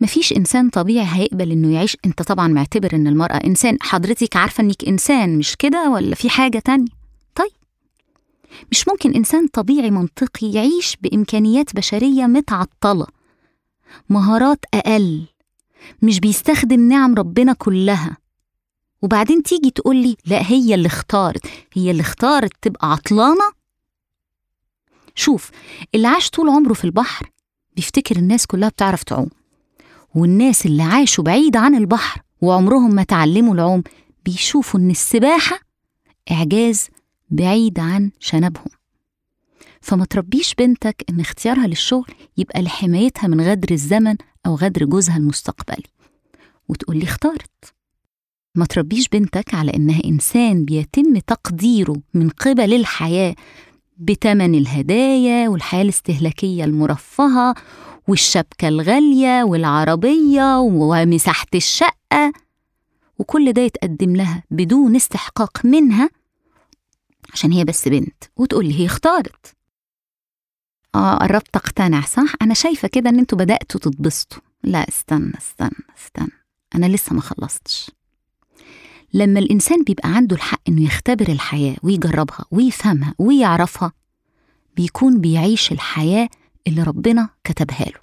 مفيش 0.00 0.32
إنسان 0.32 0.70
طبيعي 0.70 1.06
هيقبل 1.10 1.50
إنه 1.52 1.74
يعيش. 1.74 1.96
أنت 2.06 2.22
طبعا 2.22 2.48
معتبر 2.48 2.94
إن 2.94 3.06
المرأة 3.06 3.36
إنسان. 3.36 3.76
حضرتك 3.80 4.36
عارفة 4.36 4.62
إنك 4.62 4.84
إنسان 4.84 5.38
مش 5.38 5.56
كده 5.56 5.90
ولا 5.90 6.14
في 6.14 6.30
حاجة 6.30 6.58
تانية؟ 6.58 6.86
طيب. 7.34 7.50
مش 8.70 8.88
ممكن 8.88 9.14
إنسان 9.14 9.46
طبيعي 9.46 9.90
منطقي 9.90 10.52
يعيش 10.52 10.96
بإمكانيات 11.02 11.76
بشرية 11.76 12.26
متعطلة. 12.26 13.06
مهارات 14.08 14.64
أقل. 14.74 15.26
مش 16.02 16.20
بيستخدم 16.20 16.88
نعم 16.88 17.14
ربنا 17.14 17.52
كلها. 17.52 18.16
وبعدين 19.02 19.42
تيجي 19.42 19.70
تقولي 19.70 20.16
لا 20.26 20.50
هي 20.50 20.74
اللي 20.74 20.86
اختارت. 20.86 21.46
هي 21.72 21.90
اللي 21.90 22.00
اختارت 22.00 22.52
تبقى 22.62 22.92
عطلانة؟ 22.92 23.52
شوف 25.14 25.50
اللي 25.94 26.08
عاش 26.08 26.30
طول 26.30 26.48
عمره 26.48 26.72
في 26.72 26.84
البحر 26.84 27.30
بيفتكر 27.76 28.16
الناس 28.16 28.46
كلها 28.46 28.68
بتعرف 28.68 29.02
تعوم. 29.02 29.28
والناس 30.14 30.66
اللي 30.66 30.82
عاشوا 30.82 31.24
بعيد 31.24 31.56
عن 31.56 31.74
البحر 31.74 32.22
وعمرهم 32.40 32.94
ما 32.94 33.02
تعلموا 33.02 33.54
العوم 33.54 33.82
بيشوفوا 34.24 34.80
إن 34.80 34.90
السباحة 34.90 35.60
إعجاز 36.30 36.88
بعيد 37.30 37.78
عن 37.78 38.10
شنبهم. 38.20 38.68
فما 39.80 40.04
تربيش 40.04 40.54
بنتك 40.54 41.04
إن 41.10 41.20
اختيارها 41.20 41.66
للشغل 41.66 42.14
يبقى 42.36 42.62
لحمايتها 42.62 43.28
من 43.28 43.40
غدر 43.40 43.70
الزمن 43.70 44.16
أو 44.46 44.54
غدر 44.54 44.84
جوزها 44.84 45.16
المستقبلي. 45.16 45.86
وتقولي 46.68 47.04
اختارت. 47.04 47.74
ما 48.54 48.64
تربيش 48.64 49.08
بنتك 49.08 49.54
على 49.54 49.74
إنها 49.74 50.00
إنسان 50.04 50.64
بيتم 50.64 51.18
تقديره 51.18 51.96
من 52.14 52.28
قبل 52.28 52.74
الحياة 52.74 53.34
بتمن 53.98 54.54
الهدايا 54.54 55.48
والحياة 55.48 55.82
الاستهلاكية 55.82 56.64
المرفهة 56.64 57.54
والشبكة 58.08 58.68
الغالية 58.68 59.42
والعربية 59.44 60.58
ومساحة 60.58 61.46
الشقة. 61.54 62.32
وكل 63.18 63.52
ده 63.52 63.62
يتقدم 63.62 64.16
لها 64.16 64.42
بدون 64.50 64.96
استحقاق 64.96 65.66
منها 65.66 66.10
عشان 67.32 67.52
هي 67.52 67.64
بس 67.64 67.88
بنت. 67.88 68.24
وتقول 68.36 68.66
لي 68.66 68.80
هي 68.80 68.86
اختارت. 68.86 69.54
آه 70.94 71.14
قربت 71.14 71.56
أقتنع 71.56 72.00
صح؟ 72.00 72.32
أنا 72.42 72.54
شايفة 72.54 72.88
كده 72.88 73.10
إن 73.10 73.18
أنتوا 73.18 73.38
بدأتوا 73.38 73.80
تتبسطوا. 73.80 74.42
لا 74.64 74.88
استنى 74.88 75.32
استنى 75.38 75.84
استنى. 75.98 76.32
أنا 76.74 76.86
لسه 76.86 77.14
ما 77.14 77.20
خلصتش. 77.20 77.90
لما 79.14 79.38
الإنسان 79.40 79.82
بيبقى 79.84 80.08
عنده 80.08 80.36
الحق 80.36 80.60
إنه 80.68 80.82
يختبر 80.82 81.28
الحياة 81.28 81.76
ويجربها 81.82 82.44
ويفهمها 82.50 83.14
ويعرفها 83.18 83.92
بيكون 84.76 85.20
بيعيش 85.20 85.72
الحياة 85.72 86.28
اللي 86.66 86.82
ربنا 86.82 87.28
كتبها 87.44 87.84
له. 87.84 88.00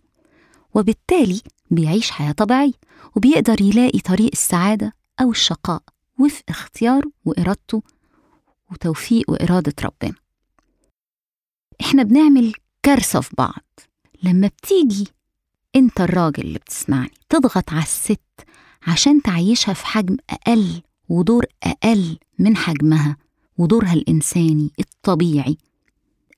وبالتالي 0.74 1.42
بيعيش 1.72 2.12
حياة 2.12 2.32
طبيعية 2.32 2.72
وبيقدر 3.16 3.62
يلاقي 3.62 4.00
طريق 4.00 4.30
السعادة 4.34 4.94
أو 5.22 5.32
الشقاء 5.32 5.82
وفق 6.20 6.44
اختياره 6.50 7.12
وإرادته 7.26 7.84
وتوفيق 8.72 9.30
وإرادة 9.30 9.74
ربنا. 9.84 10.16
إحنا 11.82 12.04
بنعمل 12.04 12.54
كارثة 12.84 13.22
في 13.22 13.36
بعض. 13.38 13.80
لما 14.24 14.48
بتيجي 14.48 15.08
أنت 15.76 16.02
الراجل 16.02 16.44
اللي 16.44 16.60
بتسمعني 16.60 17.12
تضغط 17.30 17.70
على 17.74 17.84
الست 17.84 18.20
عشان 18.88 19.22
تعيشها 19.22 19.74
في 19.74 19.86
حجم 19.86 20.18
أقل 20.30 20.82
ودور 21.10 21.46
أقل 21.64 22.18
من 22.40 22.58
حجمها 22.58 23.18
ودورها 23.58 23.94
الإنساني 23.94 24.72
الطبيعي. 24.80 25.58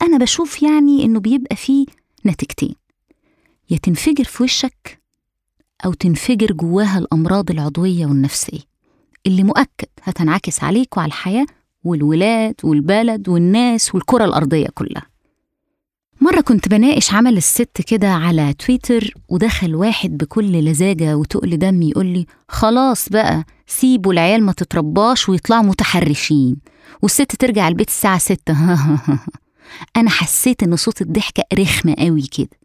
أنا 0.01 0.17
بشوف 0.17 0.63
يعني 0.63 1.05
إنه 1.05 1.19
بيبقى 1.19 1.55
فيه 1.55 1.85
نتيجتين 2.25 2.75
يا 3.69 3.77
تنفجر 3.77 4.23
في 4.23 4.43
وشك 4.43 5.01
أو 5.85 5.93
تنفجر 5.93 6.51
جواها 6.51 6.97
الأمراض 6.97 7.51
العضوية 7.51 8.05
والنفسية. 8.05 8.59
اللي 9.27 9.43
مؤكد 9.43 9.87
هتنعكس 10.03 10.63
عليك 10.63 10.97
وعلى 10.97 11.07
الحياة 11.07 11.45
والولاد 11.83 12.55
والبلد 12.63 13.29
والناس 13.29 13.95
والكرة 13.95 14.25
الأرضية 14.25 14.67
كلها. 14.73 15.05
مرة 16.27 16.41
كنت 16.41 16.67
بناقش 16.67 17.13
عمل 17.13 17.37
الست 17.37 17.81
كده 17.87 18.07
على 18.07 18.53
تويتر 18.53 19.13
ودخل 19.29 19.75
واحد 19.75 20.17
بكل 20.17 20.51
لزاجة 20.51 21.17
وتقل 21.17 21.57
دم 21.57 21.81
يقول 21.81 22.05
لي 22.05 22.25
خلاص 22.49 23.09
بقى 23.09 23.43
سيبوا 23.67 24.13
العيال 24.13 24.43
ما 24.43 24.51
تترباش 24.51 25.29
ويطلعوا 25.29 25.63
متحرشين 25.63 26.57
والست 27.01 27.35
ترجع 27.35 27.67
البيت 27.67 27.87
الساعة 27.87 28.17
ستة. 28.17 28.57
أنا 29.97 30.09
حسيت 30.09 30.63
إن 30.63 30.75
صوت 30.75 31.01
الضحكة 31.01 31.43
رخمة 31.53 31.95
قوي 31.99 32.21
كده. 32.21 32.57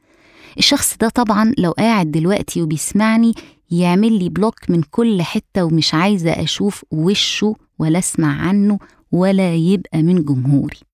الشخص 0.58 0.96
ده 1.00 1.08
طبعا 1.08 1.54
لو 1.58 1.70
قاعد 1.70 2.10
دلوقتي 2.10 2.62
وبيسمعني 2.62 3.34
يعمل 3.70 4.18
لي 4.18 4.28
بلوك 4.28 4.70
من 4.70 4.82
كل 4.82 5.22
حتة 5.22 5.64
ومش 5.64 5.94
عايزة 5.94 6.30
أشوف 6.30 6.84
وشه 6.90 7.54
ولا 7.78 7.98
أسمع 7.98 8.40
عنه 8.48 8.78
ولا 9.12 9.54
يبقى 9.54 10.02
من 10.02 10.24
جمهوري. 10.24 10.91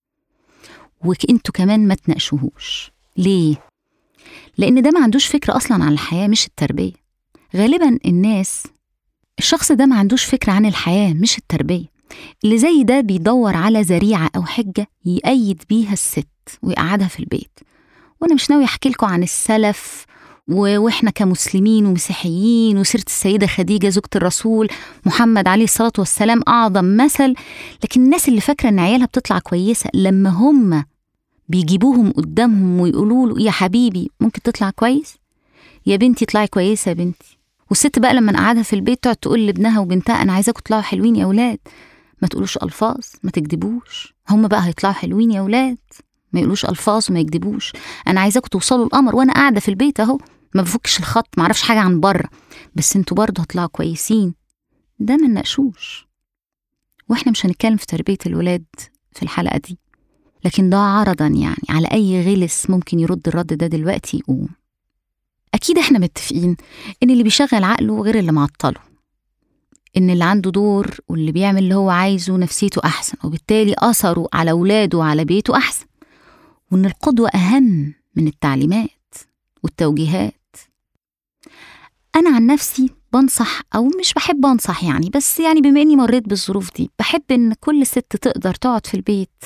وانتوا 1.04 1.54
كمان 1.54 1.88
ما 1.88 1.94
تناقشوهوش. 1.94 2.90
ليه؟ 3.16 3.56
لأن 4.58 4.82
ده 4.82 4.90
ما 4.90 5.00
عندوش 5.02 5.26
فكرة 5.26 5.56
أصلا 5.56 5.84
عن 5.84 5.92
الحياة 5.92 6.28
مش 6.28 6.46
التربية. 6.46 6.92
غالبا 7.56 7.98
الناس 8.06 8.62
الشخص 9.38 9.72
ده 9.72 9.86
ما 9.86 9.96
عندوش 9.98 10.24
فكرة 10.24 10.52
عن 10.52 10.66
الحياة 10.66 11.12
مش 11.12 11.38
التربية. 11.38 11.86
اللي 12.44 12.58
زي 12.58 12.82
ده 12.82 13.00
بيدور 13.00 13.56
على 13.56 13.82
ذريعة 13.82 14.30
أو 14.36 14.44
حجة 14.44 14.86
يأيد 15.04 15.62
بيها 15.68 15.92
الست 15.92 16.28
ويقعدها 16.62 17.08
في 17.08 17.20
البيت. 17.20 17.58
وأنا 18.20 18.34
مش 18.34 18.50
ناوي 18.50 18.64
أحكي 18.64 18.88
لكم 18.88 19.06
عن 19.06 19.22
السلف 19.22 20.04
وإحنا 20.48 21.10
كمسلمين 21.10 21.86
ومسيحيين 21.86 22.78
وسيرة 22.78 23.04
السيدة 23.06 23.46
خديجة 23.46 23.88
زوجة 23.88 24.08
الرسول 24.16 24.68
محمد 25.06 25.48
عليه 25.48 25.64
الصلاة 25.64 25.92
والسلام 25.98 26.40
أعظم 26.48 26.96
مثل. 26.96 27.34
لكن 27.84 28.00
الناس 28.04 28.28
اللي 28.28 28.40
فاكرة 28.40 28.68
إن 28.68 28.78
عيالها 28.78 29.06
بتطلع 29.06 29.38
كويسة 29.38 29.90
لما 29.94 30.30
هم 30.30 30.84
بيجيبوهم 31.48 32.12
قدامهم 32.12 32.80
ويقولوا 32.80 33.28
له 33.28 33.42
يا 33.42 33.50
حبيبي 33.50 34.10
ممكن 34.20 34.42
تطلع 34.42 34.70
كويس؟ 34.70 35.14
يا 35.86 35.96
بنتي 35.96 36.24
اطلعي 36.24 36.46
كويسة 36.46 36.88
يا 36.88 36.94
بنتي. 36.94 37.38
والست 37.70 37.98
بقى 37.98 38.14
لما 38.14 38.32
نقعدها 38.32 38.62
في 38.62 38.72
البيت 38.72 39.02
تقعد 39.02 39.16
تقول 39.16 39.46
لابنها 39.46 39.80
وبنتها 39.80 40.22
أنا 40.22 40.32
عايزاكم 40.32 40.60
تطلعوا 40.60 40.82
حلوين 40.82 41.16
يا 41.16 41.24
أولاد. 41.24 41.58
ما 42.22 42.28
تقولوش 42.28 42.56
ألفاظ 42.56 42.98
ما 43.22 43.30
تكذبوش. 43.30 44.14
هم 44.30 44.48
بقى 44.48 44.66
هيطلعوا 44.66 44.94
حلوين 44.94 45.30
يا 45.30 45.40
أولاد. 45.40 45.78
ما 46.32 46.40
يقولوش 46.40 46.64
ألفاظ 46.64 47.06
وما 47.10 47.20
يكذبوش. 47.20 47.72
أنا 48.08 48.20
عايزاكم 48.20 48.48
توصلوا 48.48 48.84
القمر 48.84 49.16
وأنا 49.16 49.32
قاعدة 49.32 49.60
في 49.60 49.68
البيت 49.68 50.00
أهو. 50.00 50.18
ما 50.54 50.62
بفكش 50.62 50.98
الخط 50.98 51.28
ما 51.36 51.42
أعرفش 51.42 51.62
حاجة 51.62 51.78
عن 51.80 52.00
بره 52.00 52.28
بس 52.74 52.96
أنتوا 52.96 53.16
برضه 53.16 53.42
هتطلعوا 53.42 53.68
كويسين. 53.68 54.34
ده 54.98 55.16
ما 55.16 55.26
نناقشوش. 55.28 56.08
وإحنا 57.08 57.32
مش 57.32 57.46
هنتكلم 57.46 57.76
في 57.76 57.86
تربية 57.86 58.18
الولاد 58.26 58.64
في 59.12 59.22
الحلقة 59.22 59.58
دي. 59.58 59.78
لكن 60.44 60.70
ده 60.70 60.78
عرضا 60.78 61.26
يعني 61.26 61.62
على 61.68 61.88
أي 61.92 62.22
غلس 62.34 62.70
ممكن 62.70 63.00
يرد 63.00 63.28
الرد 63.28 63.46
ده 63.46 63.66
دلوقتي 63.66 64.16
يقوم 64.16 64.48
أكيد 65.54 65.78
إحنا 65.78 65.98
متفقين 65.98 66.56
إن 67.02 67.10
اللي 67.10 67.22
بيشغل 67.22 67.64
عقله 67.64 68.02
غير 68.02 68.18
اللي 68.18 68.32
معطله. 68.32 68.80
إن 69.96 70.10
اللي 70.10 70.24
عنده 70.24 70.50
دور 70.50 70.96
واللي 71.08 71.32
بيعمل 71.32 71.58
اللي 71.62 71.74
هو 71.74 71.90
عايزه 71.90 72.36
نفسيته 72.36 72.80
أحسن 72.84 73.18
وبالتالي 73.24 73.74
أثره 73.78 74.28
على 74.32 74.50
اولاده 74.50 74.98
وعلى 74.98 75.24
بيته 75.24 75.56
أحسن. 75.56 75.86
وإن 76.70 76.84
القدوة 76.86 77.28
أهم 77.28 77.94
من 78.16 78.26
التعليمات 78.26 79.14
والتوجيهات. 79.62 80.34
أنا 82.18 82.30
عن 82.36 82.46
نفسي 82.46 82.90
بنصح 83.12 83.60
أو 83.74 83.90
مش 84.00 84.14
بحب 84.14 84.46
أنصح 84.46 84.84
يعني 84.84 85.10
بس 85.10 85.40
يعني 85.40 85.60
بما 85.60 85.82
إني 85.82 85.96
مريت 85.96 86.28
بالظروف 86.28 86.74
دي 86.76 86.90
بحب 86.98 87.22
إن 87.30 87.52
كل 87.52 87.86
ست 87.86 88.16
تقدر 88.20 88.54
تقعد 88.54 88.86
في 88.86 88.94
البيت 88.94 89.44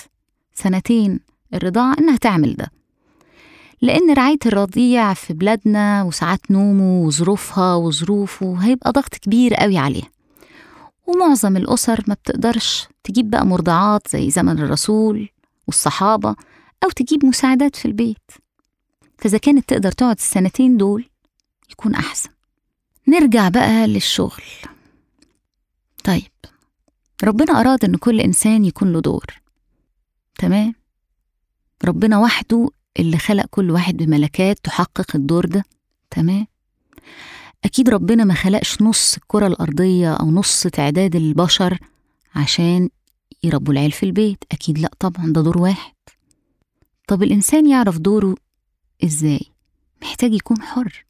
سنتين 0.55 1.21
الرضاعة 1.55 1.97
إنها 1.99 2.17
تعمل 2.17 2.55
ده. 2.55 2.67
لأن 3.83 4.13
رعاية 4.13 4.39
الرضيع 4.47 5.15
في 5.15 5.35
بلادنا 5.35 6.03
وساعات 6.03 6.51
نومه 6.51 7.03
وظروفها 7.07 7.75
وظروفه 7.75 8.57
هيبقى 8.61 8.93
ضغط 8.93 9.15
كبير 9.15 9.55
قوي 9.55 9.79
عليها 9.79 10.09
ومعظم 11.07 11.57
الأسر 11.57 12.05
ما 12.09 12.15
بتقدرش 12.15 12.89
تجيب 13.05 13.31
بقى 13.31 13.47
مرضعات 13.47 14.09
زي 14.11 14.31
زمن 14.31 14.59
الرسول 14.59 15.29
والصحابة 15.67 16.37
أو 16.85 16.89
تجيب 16.91 17.25
مساعدات 17.25 17.77
في 17.77 17.85
البيت. 17.85 18.31
فإذا 19.19 19.39
كانت 19.39 19.69
تقدر 19.69 19.93
تقعد 19.93 20.17
السنتين 20.19 20.77
دول 20.77 21.05
يكون 21.71 21.95
أحسن. 21.95 22.31
نرجع 23.09 23.49
بقى 23.49 23.87
للشغل. 23.87 24.43
طيب 26.05 26.31
ربنا 27.25 27.61
أراد 27.61 27.85
إن 27.85 27.97
كل 27.97 28.21
إنسان 28.21 28.65
يكون 28.65 28.93
له 28.93 29.01
دور. 29.01 29.27
تمام؟ 30.39 30.75
ربنا 31.85 32.19
وحده 32.19 32.69
اللي 32.99 33.19
خلق 33.19 33.47
كل 33.51 33.71
واحد 33.71 33.97
بملكات 33.97 34.59
تحقق 34.65 35.17
الدور 35.17 35.47
ده. 35.47 35.65
تمام؟ 36.11 36.47
أكيد 37.65 37.91
ربنا 37.91 38.25
ما 38.25 38.35
خلقش 38.35 38.83
نص 38.83 39.17
الكرة 39.17 39.47
الأرضية 39.47 40.15
أو 40.15 40.31
نص 40.31 40.63
تعداد 40.63 41.17
البشر 41.17 41.79
عشان 42.35 42.89
يربوا 43.45 43.73
العيال 43.73 43.93
في 43.93 44.03
البيت. 44.03 44.45
أكيد 44.53 44.79
لأ 44.79 44.91
طبعا 44.99 45.27
ده 45.33 45.41
دور 45.43 45.59
واحد. 45.59 45.93
طب 47.09 47.23
الإنسان 47.23 47.69
يعرف 47.69 47.99
دوره 47.99 48.35
إزاي؟ 49.05 49.41
محتاج 50.03 50.33
يكون 50.35 50.63
حر. 50.63 51.05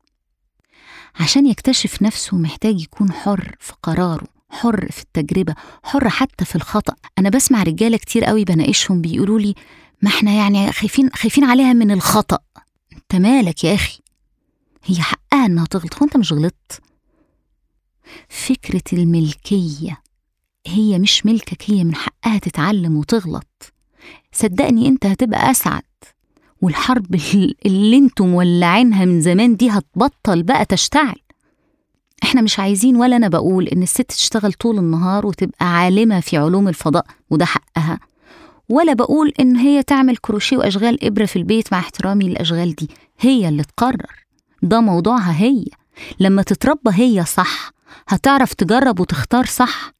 عشان 1.21 1.47
يكتشف 1.47 2.02
نفسه 2.02 2.37
محتاج 2.37 2.81
يكون 2.81 3.12
حر 3.12 3.57
في 3.61 3.73
قراره 3.83 4.26
حر 4.50 4.88
في 4.90 5.02
التجربة 5.02 5.54
حر 5.83 6.09
حتى 6.09 6.45
في 6.45 6.57
الخطأ. 6.57 6.95
أنا 7.19 7.28
بسمع 7.28 7.62
رجالة 7.62 7.97
كتير 7.97 8.25
قوي 8.25 8.45
بناقشهم 8.45 9.00
بيقولوا 9.00 9.38
لي 9.38 9.54
ما 10.02 10.11
إحنا 10.11 10.31
يعني 10.33 10.73
خايفين 10.73 11.11
خايفين 11.14 11.45
عليها 11.45 11.73
من 11.73 11.90
الخطأ. 11.90 12.38
أنت 12.92 13.14
مالك 13.23 13.64
يا 13.64 13.75
أخي؟ 13.75 13.99
هي 14.85 15.02
حقها 15.02 15.47
إنها 15.47 15.64
تغلط. 15.66 15.95
هو 15.95 16.04
أنت 16.04 16.16
مش 16.16 16.33
غلطت؟ 16.33 16.81
فكرة 18.28 18.83
الملكية 18.92 20.02
هي 20.66 20.99
مش 20.99 21.26
ملكك 21.26 21.71
هي 21.71 21.85
من 21.85 21.95
حقها 21.95 22.38
تتعلم 22.38 22.97
وتغلط. 22.97 23.73
صدقني 24.33 24.88
أنت 24.88 25.07
هتبقى 25.07 25.50
أسعد. 25.50 25.83
والحرب 26.62 27.21
اللي 27.66 27.97
أنتم 27.97 28.26
مولعينها 28.26 29.04
من 29.04 29.21
زمان 29.21 29.57
دي 29.57 29.71
هتبطل 29.71 30.42
بقى 30.42 30.64
تشتعل. 30.64 31.14
إحنا 32.23 32.40
مش 32.42 32.59
عايزين 32.59 32.97
ولا 32.97 33.16
أنا 33.16 33.28
بقول 33.28 33.69
ان 33.69 33.83
الست 33.83 34.02
تشتغل 34.02 34.52
طول 34.52 34.78
النهار 34.78 35.26
وتبقى 35.26 35.66
عالمة 35.76 36.21
في 36.21 36.37
علوم 36.37 36.69
الفضاء 36.69 37.07
وده 37.31 37.45
حقها. 37.45 38.00
ولا 38.69 38.92
بقول 38.92 39.33
ان 39.40 39.57
هي 39.57 39.83
تعمل 39.83 40.16
كروشيه 40.16 40.57
واشغال 40.57 41.04
ابرة 41.04 41.25
في 41.25 41.37
البيت 41.37 41.73
مع 41.73 41.78
احترامي 41.78 42.28
للأشغال 42.28 42.75
دي. 42.75 42.88
هي 43.21 43.49
اللي 43.49 43.62
تقرر. 43.62 44.26
ده 44.62 44.81
موضوعها 44.81 45.33
هي. 45.42 45.64
لما 46.21 46.42
تتربى 46.42 46.90
هي 46.92 47.25
صح 47.25 47.71
هتعرف 48.09 48.54
تجرب 48.54 49.00
وتختار 49.00 49.45
صح. 49.47 49.92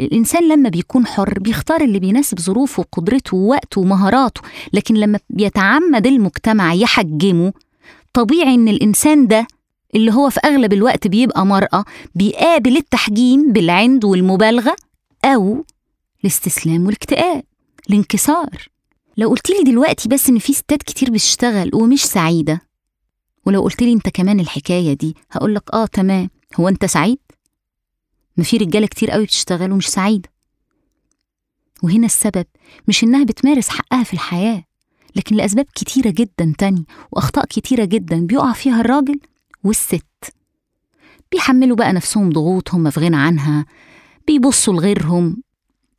الإنسان 0.00 0.48
لما 0.48 0.68
بيكون 0.68 1.06
حر 1.06 1.38
بيختار 1.38 1.80
اللي 1.80 1.98
بيناسب 1.98 2.38
ظروفه 2.40 2.80
وقدرته 2.80 3.36
ووقته 3.36 3.80
ومهاراته 3.80 4.40
لكن 4.72 4.94
لما 4.94 5.18
بيتعمد 5.30 6.06
المجتمع 6.06 6.74
يحجمه 6.74 7.52
طبيعي 8.12 8.54
إن 8.54 8.68
الإنسان 8.68 9.26
ده 9.26 9.46
اللي 9.94 10.12
هو 10.12 10.30
في 10.30 10.40
أغلب 10.44 10.72
الوقت 10.72 11.06
بيبقى 11.08 11.46
مرأة 11.46 11.84
بيقابل 12.14 12.76
التحجيم 12.76 13.52
بالعند 13.52 14.04
والمبالغة 14.04 14.76
أو 15.24 15.64
الاستسلام 16.24 16.86
والاكتئاب 16.86 17.42
الانكسار 17.90 18.68
لو 19.16 19.28
قلت 19.28 19.50
لي 19.50 19.62
دلوقتي 19.72 20.08
بس 20.08 20.28
إن 20.28 20.38
في 20.38 20.52
ستات 20.52 20.82
كتير 20.82 21.10
بتشتغل 21.10 21.70
ومش 21.74 22.04
سعيدة 22.04 22.60
ولو 23.46 23.62
قلت 23.62 23.82
لي 23.82 23.92
أنت 23.92 24.08
كمان 24.08 24.40
الحكاية 24.40 24.92
دي 24.94 25.16
هقول 25.30 25.54
لك 25.54 25.62
آه 25.74 25.86
تمام 25.86 26.30
هو 26.60 26.68
أنت 26.68 26.84
سعيد؟ 26.84 27.18
ما 28.36 28.44
في 28.44 28.56
رجالة 28.56 28.86
كتير 28.86 29.10
قوي 29.10 29.24
بتشتغل 29.24 29.72
ومش 29.72 29.88
سعيدة. 29.88 30.28
وهنا 31.82 32.06
السبب 32.06 32.46
مش 32.88 33.04
إنها 33.04 33.24
بتمارس 33.24 33.68
حقها 33.68 34.02
في 34.02 34.12
الحياة 34.12 34.64
لكن 35.16 35.36
لأسباب 35.36 35.66
كتيرة 35.74 36.10
جدا 36.10 36.54
تانية 36.58 36.84
وأخطاء 37.12 37.44
كتيرة 37.46 37.84
جدا 37.84 38.26
بيقع 38.26 38.52
فيها 38.52 38.80
الراجل 38.80 39.20
والست. 39.64 40.04
بيحملوا 41.32 41.76
بقى 41.76 41.92
نفسهم 41.92 42.30
ضغوط 42.30 42.74
هم 42.74 42.90
في 42.90 43.00
غنى 43.00 43.16
عنها 43.16 43.66
بيبصوا 44.26 44.74
لغيرهم. 44.74 45.42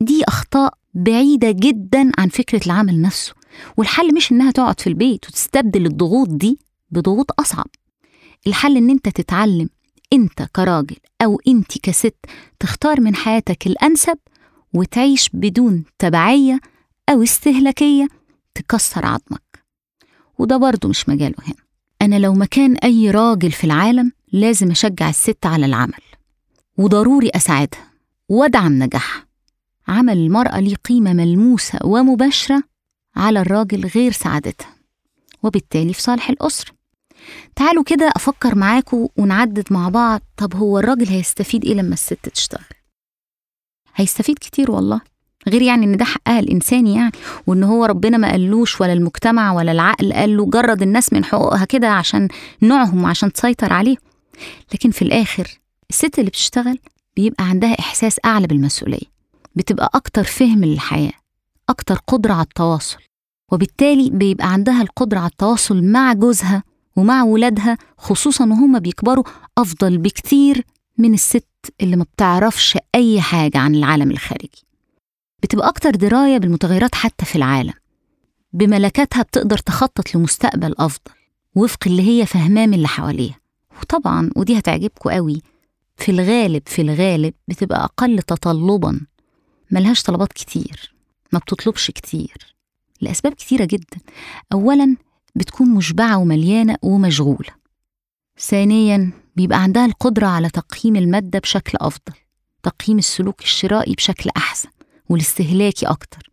دي 0.00 0.24
أخطاء 0.28 0.74
بعيدة 0.94 1.50
جدا 1.50 2.10
عن 2.18 2.28
فكرة 2.28 2.60
العمل 2.66 3.02
نفسه 3.02 3.34
والحل 3.76 4.14
مش 4.14 4.32
إنها 4.32 4.50
تقعد 4.50 4.80
في 4.80 4.86
البيت 4.86 5.28
وتستبدل 5.28 5.86
الضغوط 5.86 6.28
دي 6.28 6.58
بضغوط 6.90 7.40
أصعب. 7.40 7.66
الحل 8.46 8.76
إن 8.76 8.90
أنت 8.90 9.08
تتعلم 9.08 9.68
أنت 10.14 10.42
كراجل 10.42 10.96
أو 11.22 11.40
أنت 11.48 11.78
كست 11.78 12.16
تختار 12.60 13.00
من 13.00 13.14
حياتك 13.14 13.66
الأنسب 13.66 14.18
وتعيش 14.74 15.30
بدون 15.32 15.84
تبعية 15.98 16.60
أو 17.08 17.22
استهلاكية 17.22 18.08
تكسر 18.54 19.06
عظمك. 19.06 19.64
وده 20.38 20.56
برضه 20.56 20.88
مش 20.88 21.08
مجاله 21.08 21.34
هنا. 21.46 21.64
أنا 22.02 22.18
لو 22.18 22.34
مكان 22.34 22.76
أي 22.76 23.10
راجل 23.10 23.52
في 23.52 23.64
العالم 23.64 24.12
لازم 24.32 24.70
أشجع 24.70 25.08
الست 25.08 25.46
على 25.46 25.66
العمل. 25.66 26.02
وضروري 26.78 27.30
أساعدها 27.34 27.90
وأدعم 28.28 28.82
نجاحها. 28.82 29.26
عمل 29.88 30.18
المرأة 30.18 30.60
ليه 30.60 30.74
قيمة 30.74 31.12
ملموسة 31.12 31.78
ومباشرة 31.84 32.62
على 33.16 33.40
الراجل 33.40 33.86
غير 33.86 34.12
سعادتها. 34.12 34.74
وبالتالي 35.42 35.92
في 35.92 36.02
صالح 36.02 36.30
الأسرة. 36.30 36.72
تعالوا 37.56 37.84
كده 37.84 38.12
أفكر 38.16 38.54
معاكم 38.54 39.08
ونعدد 39.16 39.64
مع 39.70 39.88
بعض 39.88 40.20
طب 40.36 40.54
هو 40.56 40.78
الراجل 40.78 41.08
هيستفيد 41.08 41.64
إيه 41.64 41.74
لما 41.74 41.92
الست 41.94 42.28
تشتغل؟ 42.28 42.64
هيستفيد 43.96 44.38
كتير 44.38 44.70
والله 44.70 45.00
غير 45.48 45.62
يعني 45.62 45.86
إن 45.86 45.96
ده 45.96 46.04
حقها 46.04 46.38
الانساني 46.38 46.94
يعني 46.94 47.12
وإن 47.46 47.64
هو 47.64 47.84
ربنا 47.84 48.16
ما 48.16 48.30
قالوش 48.30 48.80
ولا 48.80 48.92
المجتمع 48.92 49.52
ولا 49.52 49.72
العقل 49.72 50.12
قال 50.12 50.36
له 50.36 50.46
جرد 50.46 50.82
الناس 50.82 51.12
من 51.12 51.24
حقوقها 51.24 51.64
كده 51.64 51.88
عشان 51.90 52.28
نوعهم 52.62 53.06
عشان 53.06 53.32
تسيطر 53.32 53.72
عليه 53.72 53.96
لكن 54.74 54.90
في 54.90 55.02
الآخر 55.02 55.48
الست 55.90 56.18
اللي 56.18 56.30
بتشتغل 56.30 56.78
بيبقى 57.16 57.44
عندها 57.44 57.78
إحساس 57.80 58.16
أعلى 58.24 58.46
بالمسؤولية 58.46 59.14
بتبقى 59.56 59.90
أكتر 59.94 60.24
فهم 60.24 60.64
للحياة 60.64 61.12
أكتر 61.68 61.94
قدرة 62.06 62.32
على 62.32 62.42
التواصل 62.42 62.98
وبالتالي 63.52 64.10
بيبقى 64.10 64.52
عندها 64.52 64.82
القدرة 64.82 65.18
على 65.18 65.30
التواصل 65.30 65.84
مع 65.84 66.12
جوزها 66.12 66.62
ومع 66.96 67.22
ولادها 67.22 67.78
خصوصا 67.98 68.44
وهم 68.44 68.78
بيكبروا 68.78 69.24
أفضل 69.58 69.98
بكتير 69.98 70.64
من 70.98 71.14
الست 71.14 71.46
اللي 71.80 71.96
ما 71.96 72.04
بتعرفش 72.04 72.78
أي 72.94 73.20
حاجة 73.20 73.58
عن 73.58 73.74
العالم 73.74 74.10
الخارجي. 74.10 74.64
بتبقى 75.42 75.68
أكتر 75.68 75.90
دراية 75.90 76.38
بالمتغيرات 76.38 76.94
حتى 76.94 77.24
في 77.24 77.36
العالم. 77.36 77.72
بملكاتها 78.52 79.22
بتقدر 79.22 79.58
تخطط 79.58 80.14
لمستقبل 80.14 80.74
أفضل 80.78 81.12
وفق 81.54 81.78
اللي 81.86 82.02
هي 82.02 82.26
فهماه 82.26 82.66
من 82.66 82.74
اللي 82.74 82.88
حواليها. 82.88 83.38
وطبعا 83.80 84.30
ودي 84.36 84.58
هتعجبكوا 84.58 85.14
قوي 85.14 85.42
في 85.96 86.10
الغالب 86.10 86.62
في 86.66 86.82
الغالب 86.82 87.34
بتبقى 87.48 87.84
أقل 87.84 88.22
تطلبا. 88.22 89.00
ملهاش 89.70 90.02
طلبات 90.02 90.32
كتير 90.32 90.94
ما 91.32 91.38
بتطلبش 91.38 91.90
كتير 91.90 92.54
لأسباب 93.00 93.32
كتيرة 93.32 93.64
جدا. 93.64 93.98
أولا 94.52 94.96
بتكون 95.34 95.68
مشبعة 95.70 96.18
ومليانة 96.18 96.76
ومشغولة 96.82 97.50
ثانيا 98.38 99.12
بيبقى 99.36 99.62
عندها 99.62 99.86
القدرة 99.86 100.26
على 100.26 100.48
تقييم 100.50 100.96
المادة 100.96 101.38
بشكل 101.38 101.78
أفضل 101.80 102.14
تقييم 102.62 102.98
السلوك 102.98 103.42
الشرائي 103.42 103.94
بشكل 103.94 104.30
أحسن 104.36 104.68
والاستهلاكي 105.08 105.86
أكتر. 105.86 106.30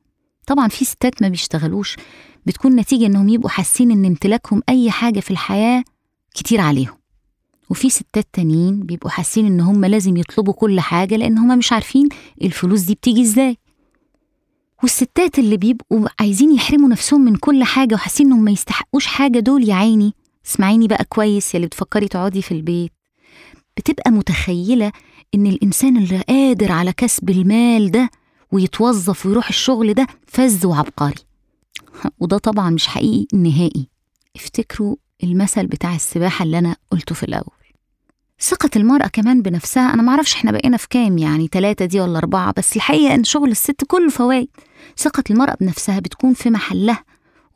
طبعا 0.47 0.67
في 0.67 0.85
ستات 0.85 1.21
ما 1.21 1.27
بيشتغلوش 1.29 1.97
بتكون 2.45 2.75
نتيجة 2.75 3.05
إنهم 3.05 3.29
يبقوا 3.29 3.49
حاسين 3.49 3.91
إن 3.91 4.05
امتلاكهم 4.05 4.61
أي 4.69 4.91
حاجة 4.91 5.19
في 5.19 5.31
الحياة 5.31 5.83
كتير 6.33 6.61
عليهم. 6.61 6.97
وفي 7.69 7.89
ستات 7.89 8.27
تانيين 8.33 8.79
بيبقوا 8.79 9.11
حاسين 9.11 9.45
إن 9.45 9.59
هم 9.61 9.85
لازم 9.85 10.17
يطلبوا 10.17 10.53
كل 10.53 10.79
حاجة 10.79 11.15
لأن 11.15 11.37
هم 11.37 11.57
مش 11.57 11.71
عارفين 11.73 12.09
الفلوس 12.41 12.81
دي 12.81 12.93
بتيجي 12.95 13.21
إزاي. 13.21 13.57
والستات 14.81 15.39
اللي 15.39 15.57
بيبقوا 15.57 16.07
عايزين 16.19 16.55
يحرموا 16.55 16.89
نفسهم 16.89 17.21
من 17.21 17.35
كل 17.35 17.63
حاجة 17.63 17.95
وحاسين 17.95 18.25
إنهم 18.27 18.43
ما 18.43 18.51
يستحقوش 18.51 19.05
حاجة 19.05 19.39
دول 19.39 19.69
يا 19.69 19.75
عيني. 19.75 20.13
اسمعيني 20.45 20.87
بقى 20.87 21.05
كويس 21.09 21.53
يا 21.53 21.55
اللي 21.57 21.67
بتفكري 21.67 22.07
تقعدي 22.07 22.41
في 22.41 22.51
البيت. 22.51 22.91
بتبقى 23.77 24.11
متخيلة 24.11 24.91
إن 25.35 25.47
الإنسان 25.47 25.97
اللي 25.97 26.21
قادر 26.21 26.71
على 26.71 26.93
كسب 26.93 27.29
المال 27.29 27.91
ده 27.91 28.09
ويتوظف 28.51 29.25
ويروح 29.25 29.47
الشغل 29.49 29.93
ده 29.93 30.07
فذ 30.27 30.65
وعبقري. 30.67 31.15
وده 32.19 32.37
طبعا 32.37 32.69
مش 32.69 32.87
حقيقي 32.87 33.37
نهائي. 33.37 33.87
افتكروا 34.35 34.95
المثل 35.23 35.67
بتاع 35.67 35.95
السباحة 35.95 36.43
اللي 36.43 36.59
أنا 36.59 36.75
قلته 36.91 37.15
في 37.15 37.23
الأول. 37.23 37.60
ثقة 38.41 38.69
المرأة 38.75 39.07
كمان 39.07 39.41
بنفسها. 39.41 39.93
أنا 39.93 40.01
معرفش 40.01 40.33
إحنا 40.33 40.51
بقينا 40.51 40.77
في 40.77 40.87
كام 40.89 41.17
يعني 41.17 41.47
تلاتة 41.47 41.85
دي 41.85 41.99
ولا 42.01 42.17
أربعة 42.17 42.53
بس 42.57 42.75
الحقيقة 42.75 43.15
إن 43.15 43.23
شغل 43.23 43.51
الست 43.51 43.83
كله 43.87 44.09
فوائد. 44.09 44.47
ثقة 44.97 45.23
المرأة 45.29 45.57
بنفسها 45.61 45.99
بتكون 45.99 46.33
في 46.33 46.49
محلها 46.49 47.03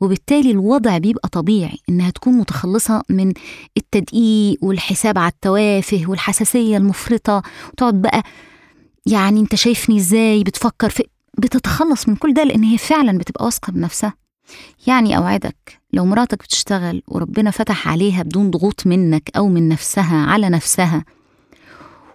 وبالتالي 0.00 0.50
الوضع 0.50 0.98
بيبقى 0.98 1.28
طبيعي 1.28 1.78
إنها 1.88 2.10
تكون 2.10 2.32
متخلصة 2.34 3.02
من 3.08 3.32
التدقيق 3.76 4.58
والحساب 4.62 5.18
على 5.18 5.28
التوافه 5.32 6.04
والحساسية 6.08 6.76
المفرطة. 6.76 7.42
وتقعد 7.72 8.02
بقى 8.02 8.22
يعني 9.06 9.40
أنت 9.40 9.54
شايفني 9.54 9.96
إزاي؟ 9.96 10.44
بتفكر 10.44 10.90
في 10.90 11.02
بتتخلص 11.38 12.08
من 12.08 12.16
كل 12.16 12.34
ده 12.34 12.44
لأن 12.44 12.62
هي 12.62 12.78
فعلا 12.78 13.18
بتبقى 13.18 13.44
واثقة 13.44 13.70
بنفسها. 13.72 14.25
يعني 14.86 15.16
أوعدك 15.16 15.80
لو 15.92 16.04
مراتك 16.04 16.42
بتشتغل 16.42 17.02
وربنا 17.08 17.50
فتح 17.50 17.88
عليها 17.88 18.22
بدون 18.22 18.50
ضغوط 18.50 18.86
منك 18.86 19.30
أو 19.36 19.48
من 19.48 19.68
نفسها 19.68 20.26
على 20.26 20.48
نفسها 20.48 21.04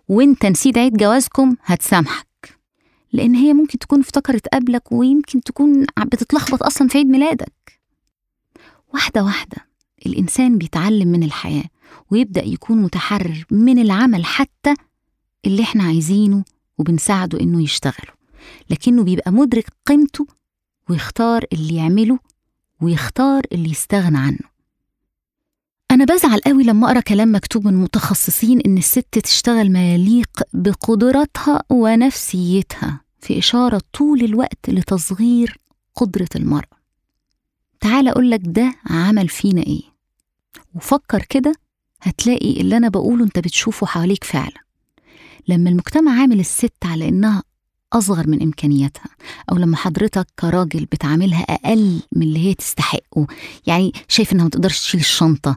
وإنت 0.08 0.46
نسيت 0.46 0.78
عيد 0.78 0.98
جوازكم 0.98 1.56
هتسامحك. 1.64 2.28
لأن 3.14 3.36
هي 3.36 3.54
ممكن 3.54 3.80
تكون 3.80 4.00
افتكرت 4.00 4.48
قبلك 4.48 4.92
ويمكن 4.92 5.42
تكون 5.42 5.86
بتتلخبط 6.06 6.64
أصلا 6.64 6.88
في 6.88 6.98
عيد 6.98 7.08
ميلادك. 7.08 7.80
واحدة 8.94 9.24
واحدة 9.24 9.58
الإنسان 10.06 10.58
بيتعلم 10.58 11.08
من 11.08 11.24
الحياة 11.24 11.64
ويبدأ 12.12 12.44
يكون 12.46 12.78
متحرر 12.82 13.44
من 13.52 13.80
العمل 13.80 14.26
حتى 14.26 14.74
اللي 15.46 15.64
إحنا 15.64 15.84
عايزينه 15.84 16.44
وبنساعده 16.78 17.40
إنه 17.40 17.64
يشتغله. 17.64 18.14
لكنه 18.70 19.04
بيبقى 19.04 19.32
مدرك 19.32 19.66
قيمته 19.86 20.28
ويختار 20.92 21.46
اللي 21.54 21.76
يعمله 21.76 22.20
ويختار 22.82 23.44
اللي 23.52 23.70
يستغنى 23.70 24.18
عنه. 24.18 24.52
أنا 25.92 26.06
بزعل 26.06 26.40
قوي 26.40 26.64
لما 26.64 26.88
أقرأ 26.88 27.00
كلام 27.00 27.36
مكتوب 27.36 27.68
من 27.68 27.74
متخصصين 27.74 28.60
إن 28.62 28.78
الست 28.78 29.20
تشتغل 29.20 29.72
ما 29.72 29.94
يليق 29.94 30.30
بقدراتها 30.54 31.64
ونفسيتها 31.70 33.02
في 33.20 33.40
إشارة 33.40 33.82
طول 33.94 34.22
الوقت 34.22 34.70
لتصغير 34.70 35.58
قدرة 35.96 36.30
المرأة. 36.36 36.78
تعال 37.80 38.08
أقول 38.08 38.32
لك 38.32 38.42
ده 38.44 38.74
عمل 38.90 39.30
فينا 39.30 39.62
إيه. 39.62 39.82
وفكر 40.76 41.24
كده 41.30 41.54
هتلاقي 42.02 42.62
اللي 42.62 42.78
أنا 42.78 42.90
بقوله 42.90 43.24
أنت 43.24 43.40
بتشوفه 43.40 43.88
حواليك 43.88 44.24
فعلا. 44.24 44.62
لما 45.48 45.70
المجتمع 45.70 46.20
عامل 46.22 46.40
الست 46.40 46.74
على 46.86 47.10
إنها 47.10 47.44
أصغر 47.94 48.28
من 48.28 48.42
إمكانياتها 48.42 49.06
أو 49.52 49.58
لما 49.58 49.78
حضرتك 49.78 50.28
كراجل 50.40 50.86
بتعاملها 50.86 51.42
أقل 51.42 52.00
من 52.16 52.24
اللي 52.24 52.40
هي 52.40 52.54
تستحقه. 52.54 53.28
يعني 53.68 53.92
شايف 54.08 54.34
إنها 54.34 54.44
ما 54.44 54.50
تقدرش 54.50 54.80
تشيل 54.80 55.00
الشنطة 55.00 55.56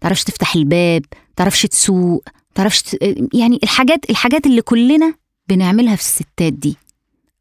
تعرفش 0.00 0.24
تفتح 0.24 0.54
الباب 0.54 1.02
تعرفش 1.36 1.62
تسوق 1.62 2.24
تعرفش 2.54 2.82
ت... 2.82 2.96
يعني 3.34 3.58
الحاجات 3.62 4.10
الحاجات 4.10 4.46
اللي 4.46 4.62
كلنا 4.62 5.14
بنعملها 5.48 5.96
في 5.96 6.02
الستات 6.02 6.52
دي 6.52 6.76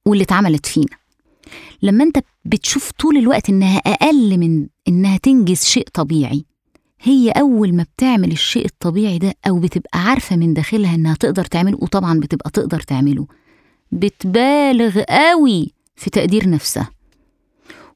واللي 0.06 0.24
اتعملت 0.24 0.66
فينا. 0.66 0.98
لما 1.82 2.04
أنت 2.04 2.20
بتشوف 2.46 2.92
طول 2.92 3.18
الوقت 3.18 3.50
إنها 3.50 3.78
أقل 3.78 4.38
من 4.38 4.68
إنها 4.88 5.18
تنجز 5.18 5.64
شيء 5.64 5.88
طبيعي 5.94 6.46
هي 7.02 7.30
أول 7.32 7.76
ما 7.76 7.84
بتعمل 7.84 8.32
الشيء 8.32 8.66
الطبيعي 8.66 9.18
ده 9.18 9.34
أو 9.48 9.60
بتبقى 9.60 10.00
عارفة 10.00 10.36
من 10.36 10.54
داخلها 10.54 10.96
إنها 10.96 11.14
تقدر 11.16 11.46
تعمله 11.46 11.78
وطبعا 11.82 12.20
بتبقى 12.20 12.50
تقدر 12.50 12.80
تعمله 12.80 13.28
بتبالغ 14.00 15.02
قوي 15.10 15.74
في 15.96 16.10
تقدير 16.10 16.50
نفسها 16.50 16.90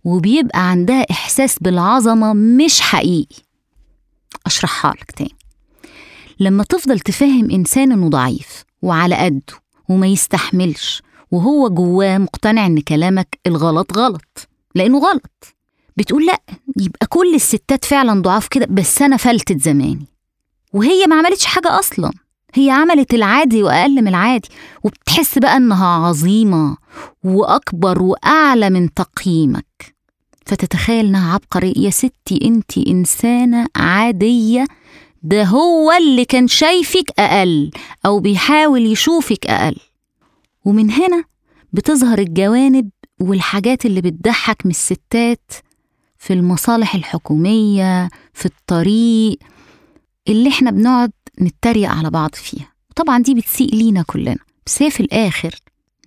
وبيبقى 0.04 0.70
عندها 0.70 1.06
إحساس 1.12 1.60
بالعظمة 1.60 2.34
مش 2.34 2.82
حقيقي. 2.82 3.36
أشرحها 4.46 4.92
لك 4.94 5.12
تاني. 5.12 5.36
لما 6.40 6.64
تفضل 6.64 7.00
تفهم 7.00 7.52
إنسان 7.52 7.92
إنه 7.92 8.10
ضعيف 8.10 8.64
وعلى 8.82 9.16
قده 9.16 9.54
وما 9.90 10.08
يستحملش 10.08 11.02
وهو 11.32 11.70
جواه 11.70 12.18
مقتنع 12.18 12.66
إن 12.66 12.80
كلامك 12.80 13.40
الغلط 13.48 13.98
غلط 13.98 14.48
لأنه 14.76 15.00
غلط 15.00 15.56
بتقول 15.98 16.26
لأ 16.26 16.42
يبقى 16.78 17.08
كل 17.08 17.36
الستات 17.36 17.86
فعلا 17.86 18.22
ضعاف 18.22 18.48
كده 18.48 18.66
بس 18.70 19.02
أنا 19.02 19.18
فلتت 19.18 19.62
زماني. 19.62 20.08
وهي 20.74 21.08
ما 21.08 21.16
عملتش 21.16 21.46
حاجة 21.46 21.80
أصلاً. 21.80 22.12
هي 22.54 22.70
عملت 22.72 23.14
العادي 23.14 23.64
وأقل 23.64 23.96
من 24.02 24.08
العادي 24.08 24.50
وبتحس 24.84 25.38
بقى 25.38 25.58
إنها 25.58 25.88
عظيمة 25.88 26.78
وأكبر 27.24 28.02
وأعلى 28.02 28.70
من 28.70 28.94
تقييمك. 28.94 29.96
فتتخيل 30.46 31.06
إنها 31.06 31.34
عبقرية. 31.34 31.74
يا 31.78 31.90
ستي 31.90 32.40
أنت 32.44 32.78
إنسانة 32.78 33.68
عادية 33.76 34.66
ده 35.24 35.44
هو 35.44 35.92
اللي 35.92 36.26
كان 36.26 36.48
شايفك 36.48 37.12
أقل 37.20 37.72
أو 38.06 38.20
بيحاول 38.20 38.86
يشوفك 38.86 39.48
أقل. 39.48 39.76
ومن 40.66 40.92
هنا 40.92 41.24
بتظهر 41.74 42.20
الجوانب 42.20 42.90
والحاجات 43.22 43.86
اللي 43.86 44.02
بتضحك 44.02 44.66
من 44.66 44.72
الستات 44.72 45.52
في 46.18 46.34
المصالح 46.34 46.96
الحكومية 46.96 48.10
في 48.34 48.46
الطريق 48.46 49.38
اللي 50.28 50.50
إحنا 50.50 50.72
بنقعد 50.72 51.12
نتريق 51.42 51.90
على 51.90 52.10
بعض 52.10 52.36
فيها. 52.36 52.72
طبعا 52.96 53.20
دي 53.20 53.34
بتسيء 53.34 53.76
لينا 53.76 54.02
كلنا 54.02 54.38
بس 54.66 54.82
هي 54.82 54.92
في 54.92 55.00
الآخر 55.00 55.56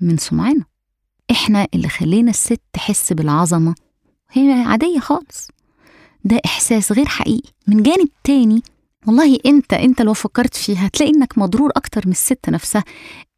من 0.00 0.16
سمعنا. 0.16 0.64
إحنا 1.30 1.66
اللي 1.74 1.88
خلينا 1.88 2.30
الست 2.30 2.60
تحس 2.72 3.12
بالعظمة. 3.12 3.74
هي 4.30 4.52
عادية 4.52 4.98
خالص. 4.98 5.48
ده 6.24 6.40
إحساس 6.44 6.92
غير 6.92 7.06
حقيقي. 7.06 7.50
من 7.66 7.82
جانب 7.82 8.08
تاني 8.24 8.62
والله 9.06 9.38
أنت 9.46 9.72
أنت 9.72 10.02
لو 10.02 10.14
فكرت 10.14 10.54
فيها 10.54 10.86
هتلاقي 10.86 11.12
إنك 11.12 11.38
مضرور 11.38 11.70
أكتر 11.76 12.02
من 12.06 12.12
الست 12.12 12.48
نفسها. 12.48 12.84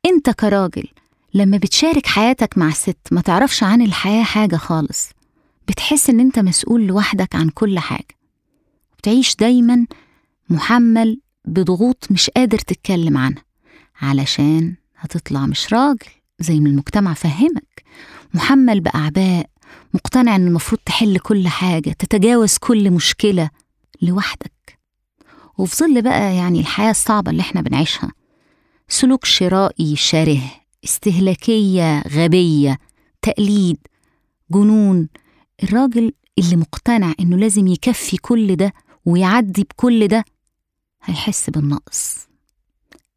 أنت 0.07 0.31
كراجل 0.31 0.89
لما 1.35 1.57
بتشارك 1.57 2.07
حياتك 2.07 2.59
مع 2.59 2.69
الست 2.69 2.99
ما 3.11 3.21
تعرفش 3.21 3.63
عن 3.63 3.83
الحياة 3.83 4.23
حاجة 4.23 4.57
خالص. 4.57 5.09
بتحس 5.69 6.11
إن 6.11 6.21
أنت 6.21 6.39
مسؤول 6.39 6.87
لوحدك 6.87 7.35
عن 7.35 7.49
كل 7.49 7.79
حاجة. 7.79 8.17
بتعيش 8.99 9.37
دايما 9.37 9.87
محمل 10.51 11.21
بضغوط 11.45 12.07
مش 12.11 12.31
قادر 12.31 12.59
تتكلم 12.59 13.17
عنها 13.19 13.45
علشان 14.01 14.75
هتطلع 14.97 15.47
مش 15.47 15.73
راجل 15.73 16.07
زي 16.41 16.61
ما 16.61 16.69
المجتمع 16.69 17.15
فهمك. 17.15 17.83
محمل 18.35 18.81
بأعباء 18.81 19.47
مقتنع 19.95 20.37
إن 20.37 20.47
المفروض 20.47 20.81
تحل 20.87 21.19
كل 21.19 21.49
حاجة 21.49 21.91
تتجاوز 21.91 22.57
كل 22.59 22.91
مشكلة 22.91 23.51
لوحدك. 24.03 24.79
وفي 25.59 25.77
ظل 25.77 26.03
بقى 26.03 26.37
يعني 26.37 26.61
الحياة 26.61 26.91
الصعبة 26.91 27.31
اللي 27.31 27.41
إحنا 27.41 27.61
بنعيشها 27.61 28.13
سلوك 28.89 29.25
شرائي 29.25 29.97
شره 29.97 30.41
استهلاكية 30.85 32.03
غبية 32.09 32.79
تقليد 33.23 33.77
جنون 34.51 35.09
الراجل 35.63 36.13
اللي 36.39 36.57
مقتنع 36.57 37.13
إنه 37.21 37.37
لازم 37.37 37.67
يكفي 37.67 38.17
كل 38.17 38.57
ده 38.57 38.73
ويعدي 39.05 39.63
بكل 39.63 40.09
ده 40.09 40.25
هيحس 41.05 41.51
بالنقص. 41.51 42.29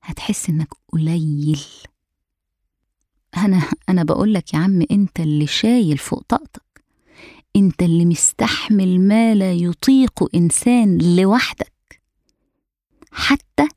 هتحس 0.01 0.49
إنك 0.49 0.67
قليل. 0.93 1.61
أنا 3.37 3.61
أنا 3.89 4.03
بقول 4.03 4.33
لك 4.33 4.53
يا 4.53 4.59
عم 4.59 4.85
أنت 4.91 5.19
اللي 5.19 5.47
شايل 5.47 5.97
فوق 5.97 6.23
طاقتك. 6.27 6.83
أنت 7.55 7.83
اللي 7.83 8.05
مستحمل 8.05 8.99
ما 9.07 9.35
لا 9.35 9.53
يطيق 9.53 10.35
إنسان 10.35 11.15
لوحدك. 11.15 12.01
حتى 13.11 13.67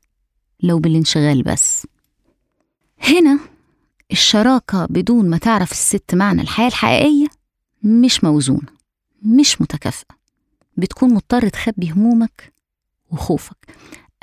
لو 0.63 0.79
بالانشغال 0.79 1.43
بس. 1.43 1.87
هنا 2.99 3.39
الشراكة 4.11 4.85
بدون 4.85 5.29
ما 5.29 5.37
تعرف 5.37 5.71
الست 5.71 6.15
معنى 6.15 6.41
الحياة 6.41 6.67
الحقيقية 6.67 7.27
مش 7.83 8.23
موزونة 8.23 8.67
مش 9.21 9.61
متكافئة. 9.61 10.15
بتكون 10.77 11.13
مضطر 11.13 11.49
تخبي 11.49 11.91
همومك 11.91 12.53
وخوفك. 13.11 13.78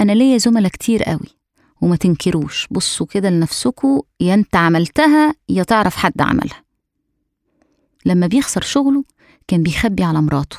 أنا 0.06 0.12
ليا 0.12 0.38
زملاء 0.38 0.70
كتير 0.70 1.02
قوي 1.02 1.28
وما 1.82 1.96
تنكروش 1.96 2.66
بصوا 2.70 3.06
كده 3.06 3.30
لنفسكوا 3.30 4.02
يا 4.20 4.34
أنت 4.34 4.56
عملتها 4.56 5.34
يا 5.48 5.62
تعرف 5.62 5.96
حد 5.96 6.20
عملها. 6.20 6.64
لما 8.06 8.26
بيخسر 8.26 8.62
شغله 8.62 9.04
كان 9.48 9.62
بيخبي 9.62 10.02
على 10.04 10.22
مراته. 10.22 10.56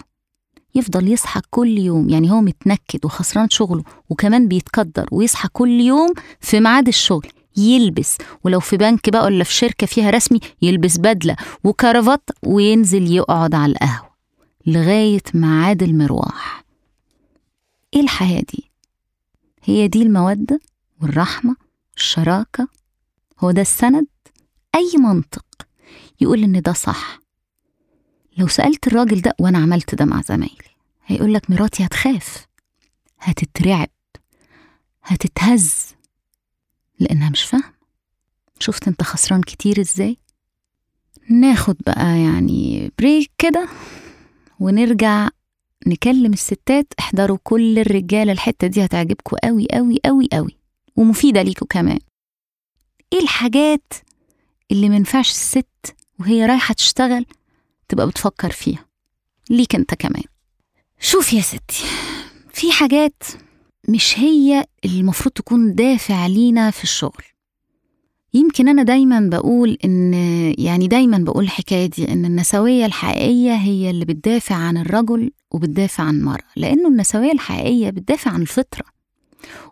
يفضل 0.76 1.12
يصحى 1.12 1.42
كل 1.50 1.78
يوم 1.78 2.10
يعني 2.10 2.32
هو 2.32 2.42
متنكد 2.42 3.06
وخسران 3.06 3.50
شغله 3.50 3.84
وكمان 4.10 4.48
بيتقدر 4.48 5.08
ويصحى 5.12 5.48
كل 5.54 5.82
يوم 5.82 6.14
في 6.42 6.60
ميعاد 6.60 6.88
الشغل 6.88 7.28
يلبس 7.58 8.18
ولو 8.44 8.60
في 8.60 8.78
بنك 8.78 9.10
بقى 9.10 9.26
ولا 9.26 9.44
في 9.44 9.54
شركة 9.54 9.88
فيها 9.88 10.10
رسمي 10.10 10.40
يلبس 10.62 10.98
بدلة 10.98 11.36
وكرافات 11.64 12.30
وينزل 12.46 13.12
يقعد 13.12 13.56
على 13.56 13.72
القهوة 13.72 14.10
لغاية 14.66 15.22
ميعاد 15.34 15.84
المروح. 15.84 16.64
إيه 17.94 18.02
الحياة 18.02 18.42
دي؟ 18.54 18.67
هي 19.68 19.88
دي 19.88 20.02
المودة 20.02 20.60
والرحمة 21.02 21.56
والشراكة. 21.94 22.68
هو 23.40 23.52
ده 23.52 23.62
السند؟ 23.62 24.08
أي 24.76 24.92
منطق 25.00 25.46
يقول 26.22 26.44
إن 26.44 26.62
ده 26.62 26.74
صح. 26.74 27.20
لو 28.38 28.48
سألت 28.48 28.88
الراجل 28.88 29.22
ده 29.22 29.34
وأنا 29.40 29.58
عملت 29.58 29.96
ده 29.96 30.06
مع 30.06 30.22
زمايلي 30.22 30.58
هيقول 31.06 31.34
لك 31.34 31.50
مراتي 31.52 31.86
هتخاف 31.86 32.48
هتترعب 33.20 33.90
هتتهز 35.04 35.86
لأنها 37.00 37.30
مش 37.30 37.44
فاهمة. 37.44 37.74
شفت 38.60 38.88
أنت 38.88 39.04
خسران 39.04 39.42
كتير 39.42 39.80
إزاي؟ 39.82 40.18
ناخد 41.30 41.76
بقى 41.88 42.20
يعني 42.20 42.92
بريك 43.00 43.32
كده 43.38 43.68
ونرجع 44.60 45.30
نكلم 45.88 46.34
الستات 46.34 46.94
احضروا 47.00 47.38
كل 47.44 47.80
الرجالة 47.80 48.32
الحتة 48.32 48.68
دي 48.68 48.86
هتعجبكم 48.86 49.38
قوي 49.44 49.68
قوي 49.72 50.00
قوي 50.06 50.28
قوي 50.34 50.58
ومفيدة 50.96 51.42
ليكوا 51.42 51.68
كمان. 51.68 52.00
إيه 53.14 53.20
الحاجات 53.20 53.94
اللي 54.72 54.90
منفعش 54.90 55.30
الست 55.30 55.96
وهي 56.20 56.46
رايحة 56.46 56.74
تشتغل 56.74 57.26
تبقى 57.90 58.08
بتفكر 58.08 58.52
فيها؟ 58.52 58.86
ليك 59.50 59.76
أنت 59.76 59.94
كمان. 59.94 60.24
شوف 61.00 61.34
يا 61.34 61.42
ستي 61.42 61.84
في 62.54 62.72
حاجات 62.72 63.24
مش 63.90 64.20
هي 64.20 64.66
اللي 64.86 65.00
المفروض 65.00 65.34
تكون 65.34 65.76
دافع 65.76 66.28
لينا 66.28 66.72
في 66.72 66.84
الشغل. 66.84 67.24
يمكن 68.34 68.68
أنا 68.68 68.84
دايما 68.84 69.20
بقول 69.32 69.78
إن 69.86 70.14
يعني 70.58 70.88
دايما 70.88 71.18
بقول 71.18 71.44
الحكاية 71.44 71.86
دي 71.86 72.12
إن 72.14 72.26
النسوية 72.26 72.86
الحقيقية 72.86 73.56
هي 73.56 73.90
اللي 73.90 74.06
بتدافع 74.06 74.56
عن 74.56 74.78
الرجل 74.78 75.32
وبتدافع 75.52 76.04
عن 76.04 76.16
المرأة 76.16 76.48
لأنه 76.56 76.88
النسوية 76.88 77.32
الحقيقية 77.32 77.90
بتدافع 77.90 78.32
عن 78.32 78.42
الفطرة 78.42 78.86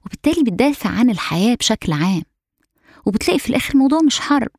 وبالتالي 0.06 0.44
بتدافع 0.44 0.90
عن 0.90 1.10
الحياة 1.10 1.56
بشكل 1.56 1.92
عام. 1.94 2.22
وبتلاقي 3.06 3.40
في 3.40 3.50
الآخر 3.50 3.74
الموضوع 3.74 4.00
مش 4.02 4.20
حرب. 4.20 4.52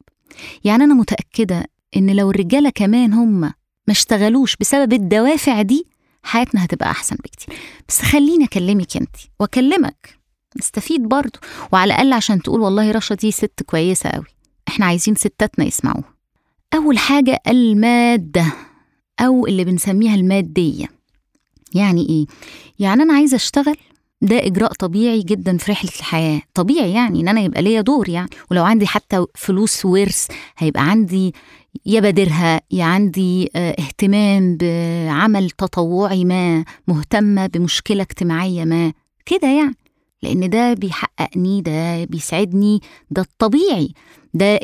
يعني 0.64 0.84
أنا 0.84 0.94
متأكدة 0.94 1.64
إن 1.96 2.16
لو 2.16 2.30
الرجالة 2.30 2.70
كمان 2.70 3.12
هم 3.12 3.40
ما 3.40 3.52
اشتغلوش 3.90 4.56
بسبب 4.56 4.92
الدوافع 4.92 5.62
دي 5.62 5.86
حياتنا 6.22 6.64
هتبقى 6.64 6.90
أحسن 6.90 7.16
بكتير. 7.16 7.54
بس 7.88 8.02
خليني 8.02 8.44
أكلمك 8.44 8.96
أنت 8.96 9.16
وأكلمك 9.40 10.15
نستفيد 10.58 11.02
برضه 11.08 11.38
وعلى 11.72 11.94
الأقل 11.94 12.12
عشان 12.12 12.42
تقول 12.42 12.60
والله 12.60 12.90
رشا 12.90 13.14
دي 13.14 13.30
ست 13.30 13.62
كويسة 13.66 14.10
قوي 14.10 14.24
إحنا 14.68 14.86
عايزين 14.86 15.14
ستاتنا 15.14 15.64
يسمعوها. 15.64 16.14
أول 16.74 16.98
حاجة 16.98 17.40
المادة 17.48 18.46
أو 19.20 19.46
اللي 19.46 19.64
بنسميها 19.64 20.14
المادية. 20.14 20.86
يعني 21.74 22.08
إيه؟ 22.08 22.26
يعني 22.78 23.02
أنا 23.02 23.14
عايزة 23.14 23.36
أشتغل 23.36 23.76
ده 24.22 24.46
إجراء 24.46 24.72
طبيعي 24.72 25.22
جدا 25.22 25.56
في 25.56 25.72
رحلة 25.72 25.90
الحياة. 25.98 26.42
طبيعي 26.54 26.92
يعني 26.92 27.20
إن 27.20 27.28
أنا 27.28 27.40
يبقى 27.40 27.62
ليا 27.62 27.80
دور 27.80 28.08
يعني. 28.08 28.30
ولو 28.50 28.64
عندي 28.64 28.86
حتى 28.86 29.24
فلوس 29.34 29.84
ورث 29.84 30.26
هيبقى 30.58 30.90
عندي 30.90 31.34
يا 31.86 32.00
بادرها 32.00 32.60
يا 32.70 32.84
عندي 32.84 33.50
اهتمام 33.56 34.56
بعمل 34.56 35.50
تطوعي 35.50 36.24
ما 36.24 36.64
مهتمة 36.88 37.46
بمشكلة 37.46 38.02
اجتماعية 38.02 38.64
ما. 38.64 38.92
كده 39.26 39.48
يعني. 39.48 39.74
لأن 40.26 40.50
ده 40.50 40.74
بيحققني 40.74 41.60
ده 41.62 42.04
بيسعدني 42.04 42.80
ده 43.10 43.22
الطبيعي. 43.22 43.92
ده 44.34 44.60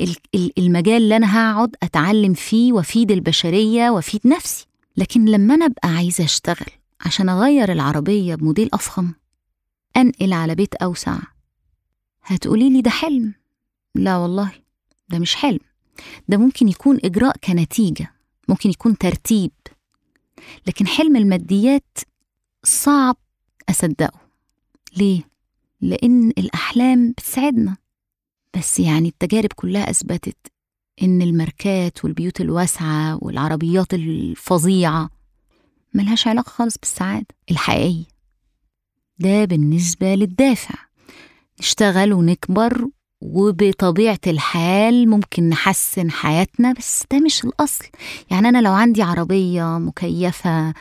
المجال 0.59 1.03
اللي 1.03 1.17
أنا 1.17 1.37
هقعد 1.53 1.77
أتعلم 1.83 2.35
فيه 2.35 2.73
وأفيد 2.73 3.11
البشرية 3.11 3.91
وأفيد 3.91 4.21
نفسي. 4.25 4.67
لكن 4.97 5.25
لما 5.25 5.55
أنا 5.55 5.67
أبقى 5.67 5.89
عايزة 5.89 6.25
أشتغل 6.25 6.67
عشان 7.01 7.29
أغير 7.29 7.73
العربية 7.73 8.35
بموديل 8.35 8.69
أفخم 8.73 9.13
أنقل 9.97 10.33
على 10.33 10.55
بيت 10.55 10.75
أوسع 10.75 11.19
هتقولي 12.23 12.71
لي 12.71 12.81
ده 12.81 12.91
حلم؟ 12.91 13.35
لا 13.95 14.17
والله 14.17 14.53
ده 15.09 15.19
مش 15.19 15.35
حلم. 15.35 15.61
ده 16.29 16.37
ممكن 16.37 16.69
يكون 16.69 16.99
إجراء 17.05 17.37
كنتيجة 17.45 18.13
ممكن 18.49 18.71
يكون 18.71 18.99
ترتيب. 18.99 19.51
لكن 20.67 20.87
حلم 20.87 21.17
الماديات 21.17 21.99
صعب 22.65 23.17
أصدقه. 23.71 24.21
ليه؟ 24.97 25.32
لأن 25.83 26.29
الأحلام 26.29 27.11
بتسعدنا 27.11 27.77
بس 28.59 28.81
يعني 28.81 29.09
التجارب 29.09 29.53
كلها 29.57 29.91
أثبتت 29.91 30.37
إن 31.03 31.23
الماركات 31.23 32.05
والبيوت 32.05 32.41
الواسعة 32.41 33.19
والعربيات 33.23 33.95
الفظيعة 33.95 35.11
ملهاش 35.95 36.27
علاقة 36.29 36.51
خالص 36.51 36.79
بالسعادة 36.79 37.27
الحقيقية. 37.51 38.05
ده 39.19 39.45
بالنسبة 39.45 40.15
للدافع. 40.15 40.75
نشتغل 41.61 42.13
ونكبر 42.13 42.89
وبطبيعة 43.21 44.21
الحال 44.27 45.09
ممكن 45.11 45.49
نحسن 45.49 46.11
حياتنا 46.11 46.73
بس 46.73 47.05
ده 47.13 47.21
مش 47.21 47.45
الأصل. 47.45 47.85
يعني 48.31 48.49
أنا 48.49 48.63
لو 48.63 48.73
عندي 48.73 49.03
عربية 49.03 49.79
مكيفة 49.79 50.75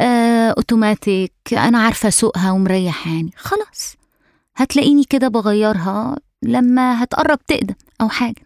آه، 0.00 0.50
أوتوماتيك 0.50 1.32
أنا 1.52 1.78
عارفة 1.78 2.08
أسوقها 2.08 2.52
ومريحاني 2.52 3.30
خلاص. 3.36 3.97
هتلاقيني 4.58 5.04
كده 5.04 5.28
بغيرها 5.28 6.16
لما 6.42 7.02
هتقرب 7.02 7.38
تقدم 7.46 7.74
أو 8.00 8.08
حاجة. 8.08 8.42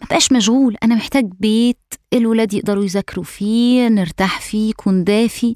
ما 0.00 0.06
بقاش 0.06 0.32
مشغول 0.32 0.76
أنا 0.82 0.94
محتاج 0.94 1.24
بيت 1.24 1.94
الولاد 2.12 2.54
يقدروا 2.54 2.84
يذاكروا 2.84 3.24
فيه 3.24 3.88
نرتاح 3.88 4.40
فيه 4.40 4.70
يكون 4.70 5.04
دافي. 5.04 5.54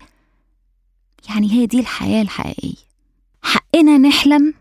يعني 1.29 1.53
هي 1.53 1.67
دي 1.67 1.81
الحياة 1.81 2.23
الحقيقية. 2.23 2.89
حقنا 3.43 3.99
نحلم 3.99 4.55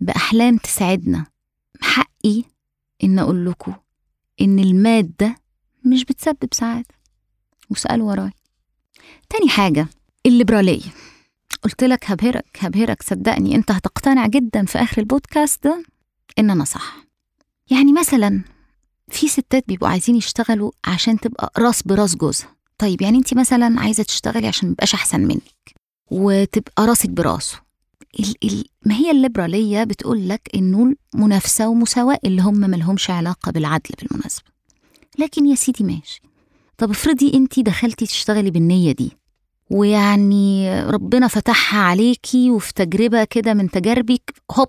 بأحلام 0.00 0.56
تسعدنا 0.56 1.26
حقي 1.80 2.42
إن 3.04 3.18
أقول 3.18 3.46
لكم 3.46 3.74
إن 4.40 4.58
المادة 4.58 5.36
مش 5.84 6.04
بتسبب 6.04 6.48
سعادة. 6.52 6.94
وسألوا 7.70 8.10
وراي. 8.10 8.30
تاني 9.30 9.48
حاجة 9.48 9.88
الليبرالية. 10.26 10.82
قلت 11.66 11.84
لك 11.84 12.10
هبهرك 12.10 12.58
هبهرك 12.58 13.02
صدقني 13.02 13.54
أنت 13.54 13.70
هتقتنع 13.70 14.26
جدا 14.26 14.64
في 14.64 14.78
آخر 14.78 14.98
البودكاست 15.00 15.64
ده 15.64 15.82
إن 16.38 16.50
أنا 16.50 16.64
صح. 16.64 16.96
يعني 17.70 17.92
مثلا 17.92 18.42
في 19.08 19.28
ستات 19.28 19.64
بيبقوا 19.68 19.88
عايزين 19.88 20.16
يشتغلوا 20.16 20.70
عشان 20.84 21.20
تبقى 21.20 21.52
راس 21.58 21.82
براس 21.82 22.16
جوزها. 22.16 22.56
طيب 22.78 23.02
يعني 23.02 23.18
أنت 23.18 23.34
مثلا 23.34 23.80
عايزة 23.80 24.02
تشتغلي 24.02 24.46
عشان 24.46 24.68
ميبقاش 24.68 24.94
أحسن 24.94 25.20
منك 25.20 25.74
وتبقى 26.10 26.86
راسك 26.86 27.08
براسه. 27.08 27.60
ال 28.20 28.34
ال 28.44 28.64
ما 28.86 28.94
هي 28.94 29.10
الليبرالية 29.10 29.84
بتقول 29.84 30.28
لك 30.28 30.48
إنه 30.54 30.94
المنافسة 31.14 31.68
ومساواة 31.68 32.18
اللي 32.24 32.42
هم 32.42 32.54
ملهمش 32.60 33.10
علاقة 33.10 33.52
بالعدل 33.52 33.94
بالمناسبة. 34.02 34.44
لكن 35.18 35.46
يا 35.46 35.54
سيدي 35.54 35.84
ماشي. 35.84 36.20
طب 36.78 36.90
افرضي 36.90 37.34
أنت 37.34 37.60
دخلتي 37.60 38.06
تشتغلي 38.06 38.50
بالنية 38.50 38.92
دي. 38.92 39.12
ويعني 39.70 40.80
ربنا 40.80 41.28
فتحها 41.28 41.80
عليكي 41.80 42.50
وفي 42.50 42.72
تجربة 42.74 43.24
كده 43.24 43.54
من 43.54 43.70
تجاربك 43.70 44.34
هوب 44.50 44.68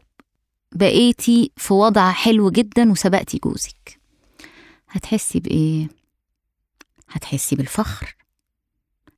بقيتي 0.71 1.51
في 1.57 1.73
وضع 1.73 2.11
حلو 2.11 2.49
جدا 2.49 2.91
وسبقتي 2.91 3.37
جوزك. 3.37 3.99
هتحسي 4.89 5.39
بإيه؟ 5.39 5.87
هتحسي 7.09 7.55
بالفخر. 7.55 8.15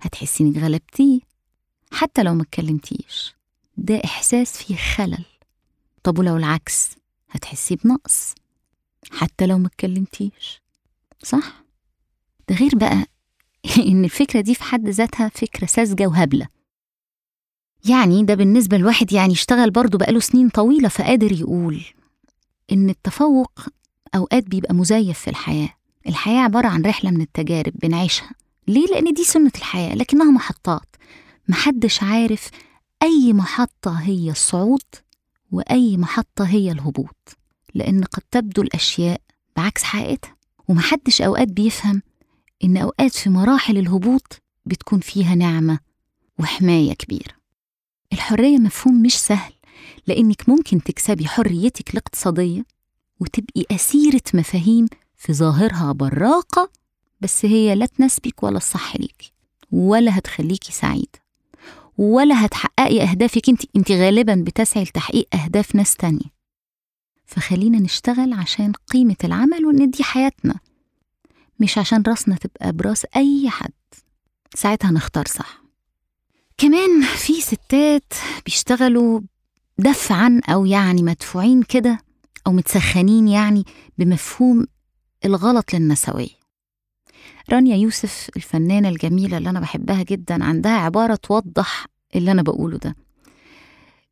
هتحسي 0.02 0.44
إنك 0.44 0.58
غلبتيه. 0.58 1.20
حتى 1.92 2.24
لو 2.24 2.34
ما 2.34 2.42
اتكلمتيش. 2.44 3.36
ده 3.78 4.02
إحساس 4.06 4.64
فيه 4.64 4.76
خلل. 4.76 5.26
طب 6.04 6.20
ولو 6.20 6.38
العكس؟ 6.38 6.90
هتحسي 7.30 7.76
بنقص. 7.76 8.36
حتى 9.12 9.46
لو 9.46 9.58
ما 9.58 9.68
اتكلمتيش. 9.68 10.62
صح؟ 11.24 11.64
ده 12.50 12.56
غير 12.56 12.72
بقى 12.76 13.06
إن 13.90 14.04
الفكرة 14.04 14.42
دي 14.42 14.56
في 14.56 14.64
حد 14.64 14.90
ذاتها 14.90 15.30
فكرة 15.30 15.66
ساذجة 15.66 16.08
وهبلة. 16.08 16.48
يعني 17.86 18.24
ده 18.24 18.36
بالنسبة 18.36 18.78
لواحد 18.78 19.14
يعني 19.14 19.34
اشتغل 19.34 19.72
برضه 19.72 19.98
بقاله 19.98 20.20
سنين 20.20 20.50
طويلة 20.50 20.90
فقادر 20.90 21.32
يقول 21.32 21.86
إن 22.72 22.90
التفوق 22.90 23.60
أوقات 24.16 24.44
بيبقى 24.44 24.74
مزيف 24.74 25.20
في 25.20 25.30
الحياة. 25.30 25.70
الحياة 26.08 26.42
عبارة 26.42 26.68
عن 26.68 26.82
رحلة 26.82 27.12
من 27.12 27.22
التجارب 27.22 27.74
بنعيشها. 27.82 28.32
ليه؟ 28.68 28.86
لأن 28.88 29.14
دي 29.14 29.24
سنة 29.24 29.52
الحياة 29.56 29.96
لكنها 29.96 30.32
محطات. 30.32 30.96
محدش 31.48 32.04
عارف 32.04 32.50
أي 33.04 33.34
محطة 33.34 34.00
هي 34.00 34.32
الصعود 34.32 34.84
وأي 35.52 35.98
محطة 35.98 36.46
هي 36.46 36.72
الهبوط. 36.72 37.38
لأن 37.74 38.04
قد 38.04 38.22
تبدو 38.32 38.62
الأشياء 38.62 39.22
بعكس 39.56 39.84
حقيقتها. 39.84 40.36
ومحدش 40.68 41.22
أوقات 41.22 41.48
بيفهم 41.48 42.02
إن 42.64 42.78
أوقات 42.78 43.12
في 43.16 43.30
مراحل 43.30 43.78
الهبوط 43.78 44.42
بتكون 44.66 45.00
فيها 45.00 45.36
نعمة 45.36 45.80
وحماية 46.40 46.94
كبيرة. 46.94 47.34
الحرية 48.14 48.58
مفهوم 48.58 49.02
مش 49.02 49.18
سهل 49.18 49.54
لأنك 50.08 50.50
ممكن 50.50 50.84
تكسبي 50.84 51.28
حريتك 51.28 51.90
الاقتصادية 51.90 52.66
وتبقي 53.20 53.64
أسيرة 53.72 54.22
مفاهيم 54.34 54.86
في 55.18 55.34
ظاهرها 55.34 55.92
براقة 55.92 56.72
بس 57.22 57.46
هي 57.46 57.76
لا 57.76 57.86
تناسبك 57.86 58.44
ولا 58.44 58.58
الصح 58.58 58.96
ليكي 58.96 59.32
ولا 59.72 60.18
هتخليكي 60.18 60.72
سعيدة 60.72 61.20
ولا 61.98 62.46
هتحققي 62.46 63.02
أهدافك 63.02 63.50
أنت. 63.50 63.62
أنت 63.76 63.92
غالبا 63.92 64.44
بتسعي 64.48 64.84
لتحقيق 64.84 65.28
أهداف 65.36 65.76
ناس 65.76 65.96
تانية. 65.96 66.40
فخلينا 67.26 67.80
نشتغل 67.80 68.34
عشان 68.34 68.72
قيمة 68.72 69.16
العمل 69.24 69.66
وندي 69.66 70.04
حياتنا. 70.04 70.56
مش 71.60 71.78
عشان 71.78 72.04
راسنا 72.08 72.36
تبقى 72.36 72.72
براس 72.74 73.06
أي 73.16 73.50
حد. 73.50 73.72
ساعتها 74.56 74.92
نختار 74.92 75.28
صح. 75.28 75.62
كمان 76.58 77.02
في 77.02 77.42
ستات 77.42 78.14
بيشتغلوا 78.46 79.22
دفعا 79.78 80.42
أو 80.50 80.66
يعني 80.66 81.04
مدفوعين 81.04 81.64
كده 81.64 82.00
أو 82.48 82.52
متسخنين 82.52 83.28
يعني 83.28 83.64
بمفهوم 83.98 84.66
الغلط 85.26 85.74
للنسوية. 85.74 86.40
رانيا 87.50 87.76
يوسف 87.76 88.30
الفنانة 88.36 88.90
الجميلة 88.90 89.38
اللي 89.38 89.50
أنا 89.50 89.60
بحبها 89.60 90.04
جدا 90.04 90.44
عندها 90.44 90.72
عبارة 90.78 91.16
توضح 91.16 91.86
اللي 92.16 92.32
أنا 92.32 92.42
بقوله 92.42 92.78
ده. 92.78 92.96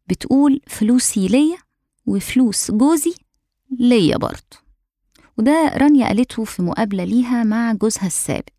بتقول 0.08 0.62
فلوسي 0.68 1.28
ليا 1.28 1.58
وفلوس 2.06 2.72
جوزي 2.72 3.14
ليا 3.80 4.18
برضه. 4.18 4.67
وده 5.38 5.71
رانيا 5.76 6.08
قالته 6.08 6.43
في 6.43 6.62
مقابلة 6.62 7.04
ليها 7.04 7.43
مع 7.43 7.73
جوزها 7.73 8.08
السابق. 8.08 8.50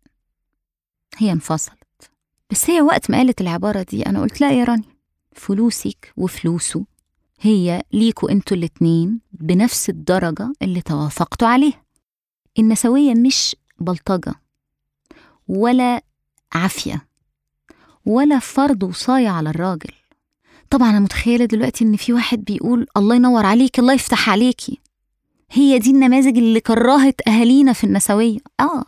هي 1.17 1.31
انفصلت. 1.31 1.77
بس 2.51 2.69
هي 2.69 2.81
وقت 2.81 3.11
ما 3.11 3.17
قالت 3.17 3.41
العبارة 3.41 3.83
دي 3.83 4.05
أنا 4.05 4.21
قلت 4.21 4.41
لا 4.41 4.51
يا 4.51 4.63
رانيا 4.63 4.95
فلوسك 5.31 6.13
وفلوسه 6.17 6.85
هي 7.41 7.83
ليكوا 7.93 8.31
أنتوا 8.31 8.57
الاتنين 8.57 9.19
بنفس 9.31 9.89
الدرجة 9.89 10.53
اللي 10.61 10.81
توافقتوا 10.81 11.47
عليها. 11.47 11.85
النسوية 12.59 13.13
مش 13.13 13.55
بلطجة 13.79 14.33
ولا 15.47 16.01
عافية 16.53 17.07
ولا 18.05 18.39
فرض 18.39 18.83
وصاية 18.83 19.29
على 19.29 19.49
الراجل. 19.49 19.93
طبعا 20.69 20.89
أنا 20.89 20.99
متخيلة 20.99 21.45
دلوقتي 21.45 21.83
إن 21.85 21.95
في 21.95 22.13
واحد 22.13 22.43
بيقول 22.43 22.87
الله 22.97 23.15
ينور 23.15 23.45
عليك 23.45 23.79
الله 23.79 23.93
يفتح 23.93 24.29
عليكي. 24.29 24.79
هي 25.51 25.79
دي 25.79 25.91
النماذج 25.91 26.37
اللي 26.37 26.59
كرهت 26.59 27.27
أهالينا 27.27 27.73
في 27.73 27.83
النسوية. 27.83 28.37
آه 28.59 28.83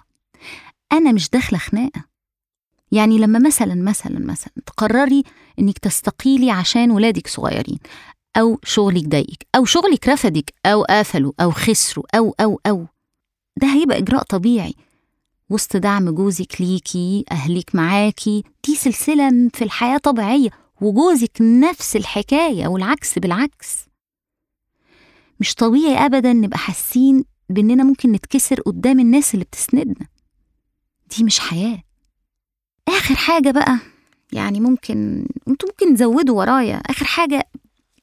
أنا 0.94 1.12
مش 1.12 1.30
داخلة 1.30 1.60
خناقة. 1.60 2.04
يعني 2.92 3.18
لما 3.18 3.40
مثلا 3.40 3.76
مثلا 3.76 4.20
مثلا 4.20 4.54
تقرري 4.66 5.24
إنك 5.60 5.78
تستقيلي 5.78 6.52
عشان 6.52 6.92
ولادك 6.92 7.28
صغيرين 7.28 7.80
أو 8.38 8.60
شغلك 8.64 9.08
ضايقك 9.08 9.48
أو 9.56 9.66
شغلك 9.66 10.08
رفدك 10.08 10.54
أو 10.66 10.84
قفلوا 10.84 11.34
أو 11.40 11.52
خسروا 11.52 12.06
أو 12.18 12.36
أو 12.40 12.62
أو 12.66 12.86
ده 13.58 13.68
هيبقى 13.68 13.98
إجراء 13.98 14.24
طبيعي. 14.24 14.74
وسط 15.50 15.78
دعم 15.78 16.10
جوزك 16.10 16.62
ليكي 16.62 17.26
أهلك 17.32 17.76
معاكي 17.76 18.44
دي 18.66 18.76
سلسلة 18.76 19.50
في 19.54 19.64
الحياة 19.64 19.98
طبيعية 19.98 20.50
وجوزك 20.82 21.38
نفس 21.42 21.96
الحكاية 21.96 22.68
والعكس 22.68 23.20
بالعكس. 23.20 23.91
مش 25.42 25.56
طبيعي 25.56 26.06
أبدا 26.06 26.34
نبقى 26.34 26.58
حاسين 26.58 27.24
بإننا 27.50 27.84
ممكن 27.84 28.12
نتكسر 28.12 28.62
قدام 28.62 29.00
الناس 29.00 29.34
اللي 29.34 29.46
بتسندنا. 29.46 30.08
دي 31.18 31.24
مش 31.24 31.40
حياة. 31.40 31.84
آخر 32.88 33.16
حاجة 33.16 33.52
بقى 33.52 33.78
يعني 34.34 34.60
ممكن 34.60 35.26
أنتوا 35.48 35.70
ممكن 35.70 35.96
تزودوا 35.96 36.38
ورايا. 36.38 36.76
آخر 36.76 37.06
حاجة 37.06 37.48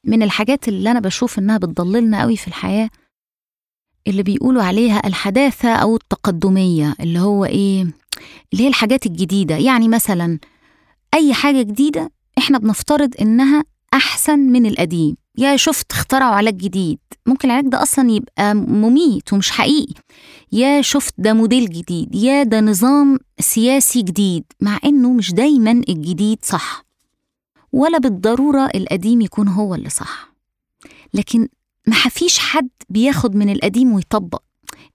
من 0.04 0.22
الحاجات 0.22 0.68
اللي 0.68 0.90
أنا 0.90 1.00
بشوف 1.00 1.38
إنها 1.38 1.58
بتضللنا 1.58 2.20
قوي 2.22 2.36
في 2.36 2.48
الحياة 2.48 2.90
اللي 4.06 4.22
بيقولوا 4.22 4.62
عليها 4.62 5.06
الحداثة 5.06 5.74
أو 5.74 5.96
التقدمية 5.96 6.94
اللي 7.00 7.18
هو 7.18 7.44
إيه 7.44 7.82
اللي 8.52 8.64
هي 8.64 8.68
الحاجات 8.68 9.06
الجديدة. 9.06 9.56
يعني 9.56 9.88
مثلا 9.88 10.38
أي 11.14 11.34
حاجة 11.34 11.62
جديدة 11.62 12.10
إحنا 12.38 12.58
بنفترض 12.58 13.14
إنها 13.20 13.64
أحسن 13.94 14.38
من 14.38 14.66
القديم. 14.66 15.16
يا 15.38 15.56
شفت 15.56 15.92
اخترعوا 15.92 16.34
علاج 16.34 16.56
جديد. 16.56 16.98
ممكن 17.26 17.50
العلاج 17.50 17.70
ده 17.70 17.82
أصلا 17.82 18.10
يبقى 18.10 18.54
مميت 18.54 19.32
ومش 19.32 19.50
حقيقي. 19.50 19.94
يا 20.52 20.82
شفت 20.82 21.14
ده 21.18 21.32
موديل 21.32 21.70
جديد. 21.70 22.14
يا 22.14 22.42
ده 22.42 22.60
نظام 22.60 23.18
سياسي 23.40 24.02
جديد. 24.02 24.44
مع 24.60 24.78
إنه 24.84 25.12
مش 25.12 25.32
دايما 25.32 25.70
الجديد 25.70 26.38
صح. 26.42 26.84
ولا 27.72 27.98
بالضرورة 27.98 28.68
القديم 28.74 29.20
يكون 29.20 29.48
هو 29.48 29.74
اللي 29.74 29.88
صح. 29.90 30.32
لكن 31.14 31.48
ما 31.86 31.96
فيش 31.96 32.38
حد 32.38 32.68
بياخد 32.88 33.34
من 33.36 33.50
القديم 33.52 33.92
ويطبق. 33.92 34.42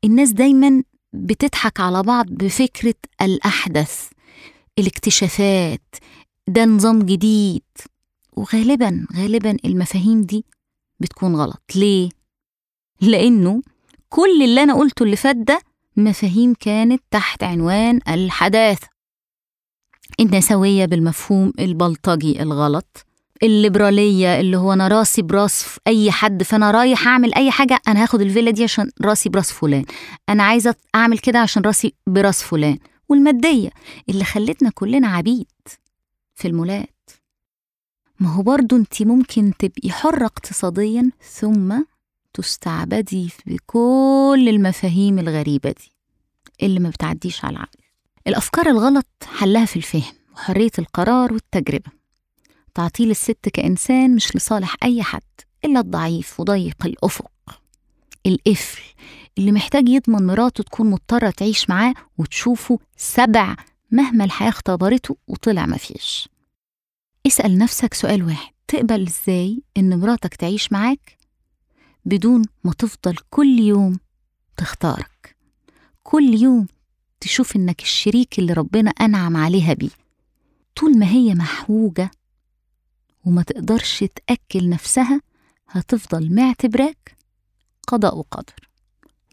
الناس 0.03 0.31
دايما 0.31 0.83
بتضحك 1.13 1.79
على 1.79 2.03
بعض 2.03 2.25
بفكرة 2.29 2.95
الأحدث 3.21 4.07
الاكتشافات 4.79 5.95
ده 6.47 6.65
نظام 6.65 6.99
جديد. 6.99 7.63
وغالبا 8.35 9.07
غالبا 9.15 9.57
المفاهيم 9.65 10.21
دي 10.21 10.45
بتكون 10.99 11.35
غلط. 11.35 11.61
ليه؟ 11.75 12.09
لأنه 13.01 13.61
كل 14.09 14.43
اللي 14.43 14.63
أنا 14.63 14.73
قلته 14.73 15.03
اللي 15.03 15.15
فات 15.15 15.35
ده 15.35 15.61
مفاهيم 15.97 16.53
كانت 16.53 17.03
تحت 17.11 17.43
عنوان 17.43 17.99
الحداثة. 18.07 18.87
النسوية 20.19 20.85
بالمفهوم 20.85 21.53
البلطجي 21.59 22.41
الغلط 22.41 23.05
الليبرالية 23.43 24.39
اللي 24.39 24.57
هو 24.57 24.73
أنا 24.73 24.87
راسي 24.87 25.21
براس 25.21 25.65
أي 25.87 26.11
حد 26.11 26.43
فأنا 26.43 26.71
رايح 26.71 27.07
أعمل 27.07 27.33
أي 27.33 27.51
حاجة 27.51 27.79
أنا 27.87 28.03
هاخد 28.03 28.21
الفيلا 28.21 28.51
دي 28.51 28.63
عشان 28.63 28.91
راسي 29.01 29.29
براس 29.29 29.51
فلان. 29.51 29.85
أنا 30.29 30.43
عايزة 30.43 30.75
أعمل 30.95 31.19
كده 31.19 31.39
عشان 31.39 31.61
راسي 31.63 31.93
براس 32.07 32.43
فلان. 32.43 32.77
والمادية 33.09 33.69
اللي 34.09 34.23
خلتنا 34.23 34.69
كلنا 34.69 35.07
عبيد 35.07 35.47
في 36.35 36.47
المولات. 36.47 36.92
ما 38.19 38.29
هو 38.33 38.41
برضو 38.41 38.75
انت 38.75 39.03
ممكن 39.03 39.53
تبقي 39.59 39.89
حرة 39.91 40.25
اقتصاديا 40.25 41.11
ثم 41.21 41.81
تستعبدي 42.33 43.29
بكل 43.45 44.45
المفاهيم 44.49 45.19
الغريبة 45.19 45.69
دي 45.71 45.91
اللي 46.63 46.79
ما 46.79 46.89
بتعديش 46.89 47.45
على 47.45 47.53
العقل. 47.55 47.79
الأفكار 48.27 48.67
الغلط 48.69 49.07
حلها 49.37 49.65
في 49.65 49.75
الفهم 49.75 50.13
وحرية 50.35 50.71
القرار 50.79 51.33
والتجربة. 51.33 51.91
تعطيل 52.73 53.11
الست 53.11 53.49
كإنسان 53.53 54.15
مش 54.15 54.35
لصالح 54.35 54.75
أي 54.83 55.03
حد 55.03 55.21
إلا 55.65 55.79
الضعيف 55.79 56.39
وضيق 56.39 56.85
الأفق. 56.85 57.31
القفل 58.25 58.81
اللي 59.37 59.51
محتاج 59.51 59.89
يضمن 59.89 60.27
مراته 60.27 60.63
تكون 60.63 60.89
مضطرة 60.89 61.29
تعيش 61.29 61.69
معاه 61.69 61.93
وتشوفه 62.17 62.79
سبع 62.97 63.55
مهما 63.91 64.23
الحياة 64.23 64.49
اختبرته 64.49 65.17
وطلع 65.27 65.65
مفيش 65.65 66.29
اسأل 67.27 67.57
نفسك 67.57 67.93
سؤال 67.93 68.23
واحد. 68.23 68.53
تقبل 68.67 69.07
إزاي 69.07 69.63
إن 69.77 69.99
مراتك 69.99 70.35
تعيش 70.35 70.71
معاك 70.71 71.17
بدون 72.05 72.41
ما 72.63 72.73
تفضل 72.73 73.17
كل 73.29 73.59
يوم 73.59 73.99
تختارك؟ 74.57 75.35
كل 76.03 76.33
يوم 76.41 76.67
تشوف 77.19 77.55
إنك 77.55 77.81
الشريك 77.81 78.39
اللي 78.39 78.53
ربنا 78.53 78.89
أنعم 78.89 79.37
عليها 79.37 79.73
بيه. 79.73 79.89
طول 80.75 80.99
ما 80.99 81.05
هي 81.05 81.35
محوجة 81.35 82.11
وما 83.25 83.43
تقدرش 83.43 84.03
تأكل 84.03 84.69
نفسها 84.69 85.21
هتفضل 85.69 86.35
معتبراك 86.35 87.17
قضاء 87.87 88.17
وقدر 88.17 88.69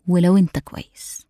ولو 0.09 0.37
أنت 0.37 0.59
كويس. 0.59 1.27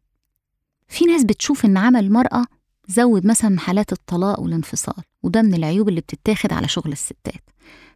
في 0.89 1.05
ناس 1.05 1.25
بتشوف 1.25 1.65
إن 1.65 1.77
عمل 1.77 2.05
المرأة 2.05 2.45
زود 2.91 3.27
مثلا 3.27 3.59
حالات 3.59 3.93
الطلاق 3.93 4.41
والانفصال 4.41 5.05
وده 5.23 5.43
من 5.43 5.55
العيوب 5.55 5.89
اللي 5.89 6.01
بتتاخد 6.01 6.53
على 6.53 6.69
شغل 6.69 6.93
الستات. 6.93 7.51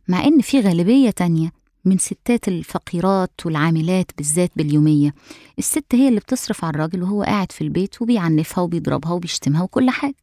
مع 0.09 0.25
إن 0.25 0.41
في 0.41 0.61
غالبية 0.61 1.11
تانية 1.11 1.53
من 1.85 1.99
ستات 1.99 2.49
الفقيرات 2.49 3.47
والعاملات 3.47 4.11
بالذات 4.17 4.51
باليومية 4.57 5.15
الست 5.59 5.85
هي 5.93 6.09
اللي 6.09 6.21
بتصرف 6.21 6.65
على 6.65 6.75
الراجل 6.75 7.03
وهو 7.03 7.23
قاعد 7.23 7.53
في 7.53 7.61
البيت 7.61 8.03
وبيعنفها 8.03 8.65
وبيضربها 8.65 9.13
وبيشتمها 9.13 9.63
وكل 9.63 9.91
حاجة. 9.91 10.15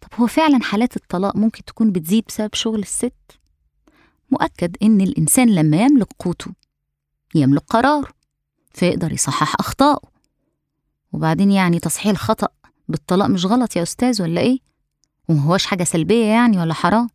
طب 0.00 0.08
هو 0.20 0.26
فعلا 0.26 0.62
حالات 0.62 0.96
الطلاق 0.96 1.36
ممكن 1.36 1.64
تكون 1.64 1.92
بتزيد 1.92 2.24
بسبب 2.28 2.54
شغل 2.54 2.80
الست؟ 2.80 3.12
مؤكد 4.30 4.76
إن 4.82 5.00
الإنسان 5.00 5.48
لما 5.54 5.82
يملك 5.82 6.08
قوته 6.18 6.52
يملك 7.34 7.62
قراره 7.68 8.08
فيقدر 8.74 9.12
يصحح 9.12 9.54
أخطائه. 9.60 10.10
وبعدين 11.12 11.50
يعني 11.50 11.78
تصحيح 11.78 12.10
الخطأ 12.10 12.48
بالطلاق 12.90 13.28
مش 13.28 13.46
غلط 13.46 13.76
يا 13.76 13.82
أستاذ 13.82 14.22
ولا 14.22 14.40
إيه؟ 14.40 14.58
ومهوش 15.28 15.66
حاجة 15.66 15.84
سلبية 15.84 16.24
يعني 16.24 16.58
ولا 16.58 16.74
حرام؟ 16.74 17.08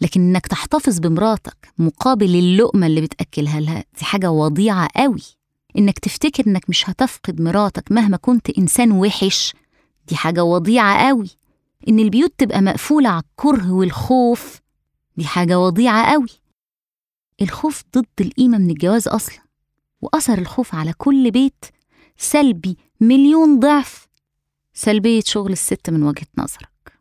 لكن 0.00 0.20
إنك 0.20 0.46
تحتفظ 0.46 0.98
بمراتك 0.98 1.72
مقابل 1.78 2.36
اللقمة 2.36 2.86
اللي 2.86 3.00
بتأكلها 3.00 3.60
لها 3.60 3.84
دي 3.98 4.04
حاجة 4.04 4.30
وضيعة 4.30 4.88
قوي. 4.96 5.22
إنك 5.78 5.98
تفتكر 5.98 6.46
إنك 6.46 6.70
مش 6.70 6.90
هتفقد 6.90 7.40
مراتك 7.40 7.92
مهما 7.92 8.16
كنت 8.16 8.50
إنسان 8.58 8.92
وحش 8.92 9.54
دي 10.08 10.16
حاجة 10.16 10.44
وضيعة 10.44 11.08
قوي. 11.08 11.28
إن 11.88 11.98
البيوت 11.98 12.32
تبقى 12.38 12.60
مقفولة 12.62 13.08
على 13.08 13.22
الكره 13.30 13.72
والخوف 13.72 14.60
دي 15.16 15.24
حاجة 15.26 15.58
وضيعة 15.58 16.12
قوي. 16.12 16.28
الخوف 17.42 17.82
ضد 17.96 18.06
القيمة 18.20 18.58
من 18.58 18.70
الجواز 18.70 19.08
أصلا 19.08 19.38
وأثر 20.02 20.38
الخوف 20.38 20.74
على 20.74 20.92
كل 20.92 21.30
بيت 21.30 21.64
سلبي 22.16 22.76
مليون 23.00 23.60
ضعف. 23.60 24.07
سلبية 24.78 25.22
شغل 25.26 25.52
الست 25.52 25.90
من 25.90 26.02
وجهة 26.02 26.26
نظرك. 26.38 26.92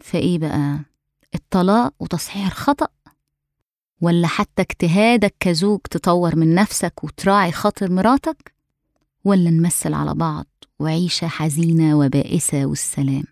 فإيه 0.00 0.38
بقى؟ 0.38 0.78
الطلاق 1.34 1.94
وتصحيح 2.00 2.46
الخطأ؟ 2.46 2.88
ولا 4.00 4.26
حتى 4.26 4.62
اجتهادك 4.62 5.34
كزوج 5.40 5.80
تطور 5.90 6.36
من 6.36 6.54
نفسك 6.54 7.04
وتراعي 7.04 7.52
خاطر 7.52 7.90
مراتك؟ 7.90 8.54
ولا 9.24 9.50
نمثل 9.50 9.94
على 9.94 10.14
بعض 10.14 10.46
وعيشة 10.78 11.26
حزينة 11.28 11.98
وبائسة 11.98 12.66
والسلام؟ 12.66 13.24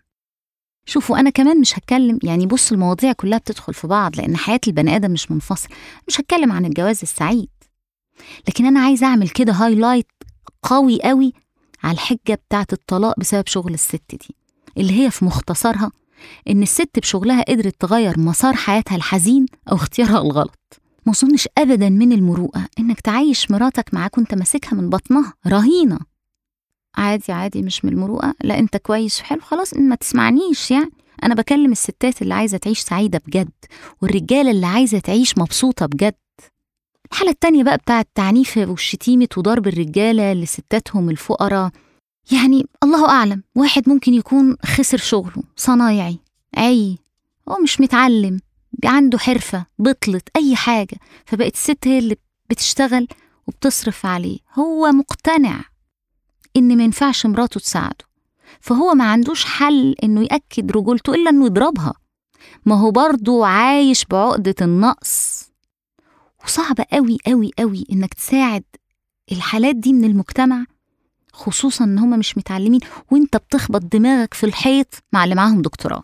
شوفوا 0.85 1.19
أنا 1.19 1.29
كمان 1.29 1.59
مش 1.61 1.77
هتكلم 1.79 2.19
يعني 2.23 2.45
بص 2.45 2.71
المواضيع 2.71 3.13
كلها 3.13 3.37
بتدخل 3.37 3.73
في 3.73 3.87
بعض 3.87 4.15
لأن 4.15 4.37
حياة 4.37 4.59
البني 4.67 4.95
آدم 4.95 5.11
مش 5.11 5.31
منفصل. 5.31 5.69
مش 6.07 6.19
هتكلم 6.21 6.51
عن 6.51 6.65
الجواز 6.65 6.99
السعيد. 7.01 7.49
لكن 8.47 8.65
أنا 8.65 8.79
عايزه 8.79 9.07
أعمل 9.07 9.29
كده 9.29 9.53
هايلايت 9.53 10.07
قوي 10.63 11.01
قوي 11.01 11.33
على 11.87 11.93
الحجة 11.95 12.33
بتاعه 12.47 12.67
الطلاق 12.73 13.19
بسبب 13.19 13.47
شغل 13.47 13.73
الست 13.73 14.01
دي 14.09 14.35
اللي 14.77 14.93
هي 15.03 15.11
في 15.11 15.25
مختصرها 15.25 15.91
إن 16.49 16.63
الست 16.63 16.99
بشغلها 16.99 17.41
قدرت 17.41 17.75
تغير 17.81 18.19
مسار 18.19 18.53
حياتها 18.55 18.95
الحزين 18.95 19.45
أو 19.71 19.75
اختيارها 19.75 20.21
الغلط. 20.21 20.81
ما 21.05 21.11
أظنش 21.13 21.47
ابدا 21.57 21.89
من 21.89 22.11
المروءة 22.11 22.67
إنك 22.79 23.01
تعيش 23.01 23.51
مراتك 23.51 23.93
معاك 23.93 24.17
وأنت 24.17 24.33
ماسكها 24.35 24.75
من 24.75 24.89
بطنها. 24.89 25.33
رهينة. 25.47 25.99
عادي 26.95 27.31
عادي 27.31 27.61
مش 27.61 27.85
من 27.85 27.91
المروءة. 27.91 28.33
لا 28.43 28.59
أنت 28.59 28.77
كويس 28.77 29.19
حلو 29.19 29.41
خلاص 29.41 29.73
ما 29.73 29.95
تسمعنيش 29.95 30.71
يعني. 30.71 30.91
أنا 31.23 31.35
بكلم 31.35 31.71
الستات 31.71 32.21
اللي 32.21 32.33
عايزة 32.33 32.57
تعيش 32.57 32.79
سعيدة 32.79 33.21
بجد 33.27 33.51
والرجالة 34.01 34.51
اللي 34.51 34.65
عايزة 34.65 34.99
تعيش 34.99 35.37
مبسوطة 35.37 35.85
بجد. 35.85 36.13
الحالة 37.11 37.31
التانية 37.31 37.63
بقى 37.63 37.77
بتاعة 37.77 38.01
التعنيف 38.01 38.57
والشتيمة 38.57 39.27
وضرب 39.37 39.67
الرجالة 39.67 40.33
لستاتهم 40.33 41.09
الفقراء. 41.09 41.71
يعني 42.31 42.65
الله 42.83 43.09
أعلم 43.09 43.43
واحد 43.55 43.89
ممكن 43.89 44.13
يكون 44.13 44.55
خسر 44.65 44.97
شغله 44.97 45.43
صنايعي 45.55 46.19
عي 46.57 46.97
هو 47.49 47.57
مش 47.63 47.81
متعلم 47.81 48.39
عنده 48.85 49.17
حرفة 49.17 49.65
بطلت 49.79 50.29
أي 50.35 50.55
حاجة. 50.55 50.97
فبقت 51.25 51.53
الست 51.53 51.87
هي 51.87 51.99
اللي 51.99 52.15
بتشتغل 52.49 53.07
وبتصرف 53.47 54.05
عليه. 54.05 54.39
هو 54.53 54.91
مقتنع 54.91 55.61
إن 56.57 56.77
ما 56.77 56.83
ينفعش 56.83 57.25
مراته 57.25 57.59
تساعده. 57.59 58.05
فهو 58.61 58.93
ما 58.93 59.03
عندوش 59.11 59.45
حل 59.45 59.95
إنه 60.03 60.21
يأكد 60.21 60.71
رجولته 60.71 61.13
إلا 61.13 61.29
إنه 61.29 61.45
يضربها. 61.45 61.93
ما 62.65 62.75
هو 62.81 62.91
برضه 62.91 63.47
عايش 63.47 64.05
بعقدة 64.05 64.55
النقص. 64.61 65.36
وصعب 66.47 66.75
قوي 66.91 67.17
قوي 67.27 67.51
قوي 67.59 67.85
إنك 67.91 68.13
تساعد 68.13 68.63
الحالات 69.31 69.75
دي 69.75 69.93
من 69.93 70.03
المجتمع 70.03 70.65
خصوصا 71.33 71.83
إن 71.85 71.99
هما 71.99 72.17
مش 72.17 72.37
متعلمين 72.37 72.79
وإنت 73.11 73.37
بتخبط 73.37 73.81
دماغك 73.95 74.33
في 74.33 74.45
الحيط 74.45 75.03
مع 75.13 75.23
اللي 75.23 75.35
معاهم 75.35 75.61
دكتوراه. 75.61 76.03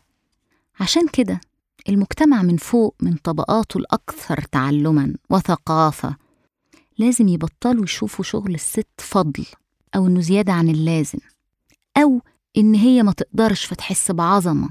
عشان 0.80 1.08
كده 1.08 1.42
المجتمع 1.90 2.42
من 2.42 2.58
فوق 2.58 2.96
من 3.02 3.14
طبقاته 3.16 3.78
الأكثر 3.78 4.42
تعلما 4.52 5.16
وثقافة 5.30 6.16
لازم 6.98 7.28
يبطلوا 7.28 7.84
يشوفوا 7.84 8.26
شغل 8.26 8.54
الست 8.56 8.88
فضل 8.98 9.46
أو 9.96 10.08
إنه 10.08 10.22
زيادة 10.22 10.54
عن 10.54 10.70
اللازم 10.70 11.20
أو 11.98 12.22
إن 12.58 12.76
هي 12.76 13.04
ما 13.04 13.12
تقدرش 13.12 13.66
فتحس 13.66 14.12
بعظمة 14.12 14.70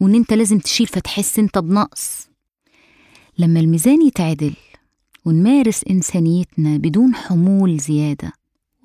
وإن 0.00 0.14
أنت 0.14 0.32
لازم 0.32 0.58
تشيل 0.58 0.86
فتحس 0.86 1.38
أنت 1.38 1.58
بنقص. 1.58 2.28
لما 3.38 3.60
الميزان 3.60 4.02
يتعدل 4.02 4.54
ونمارس 5.26 5.84
إنسانيتنا 5.90 6.76
بدون 6.76 7.14
حمول 7.14 7.78
زيادة. 7.78 8.32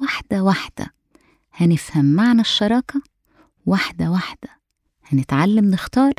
واحدة 0.01 0.43
واحدة. 0.43 0.93
هنفهم 1.53 2.05
معنى 2.05 2.41
الشراكة؟ 2.41 3.01
واحدة 3.65 4.11
واحدة. 4.11 4.49
هنتعلم 5.03 5.65
نختار؟ 5.65 6.13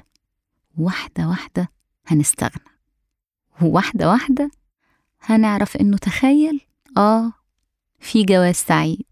واحدة 0.79 1.29
واحدة. 1.29 1.69
هنستغنى. 2.07 2.71
وواحدة 3.63 4.09
واحدة. 4.09 4.51
هنعرف 5.21 5.77
إنه 5.77 5.97
تخيل؟ 5.97 6.61
آه 6.97 7.33
في 8.01 8.23
جواز 8.25 8.55
سعيد. 8.55 9.05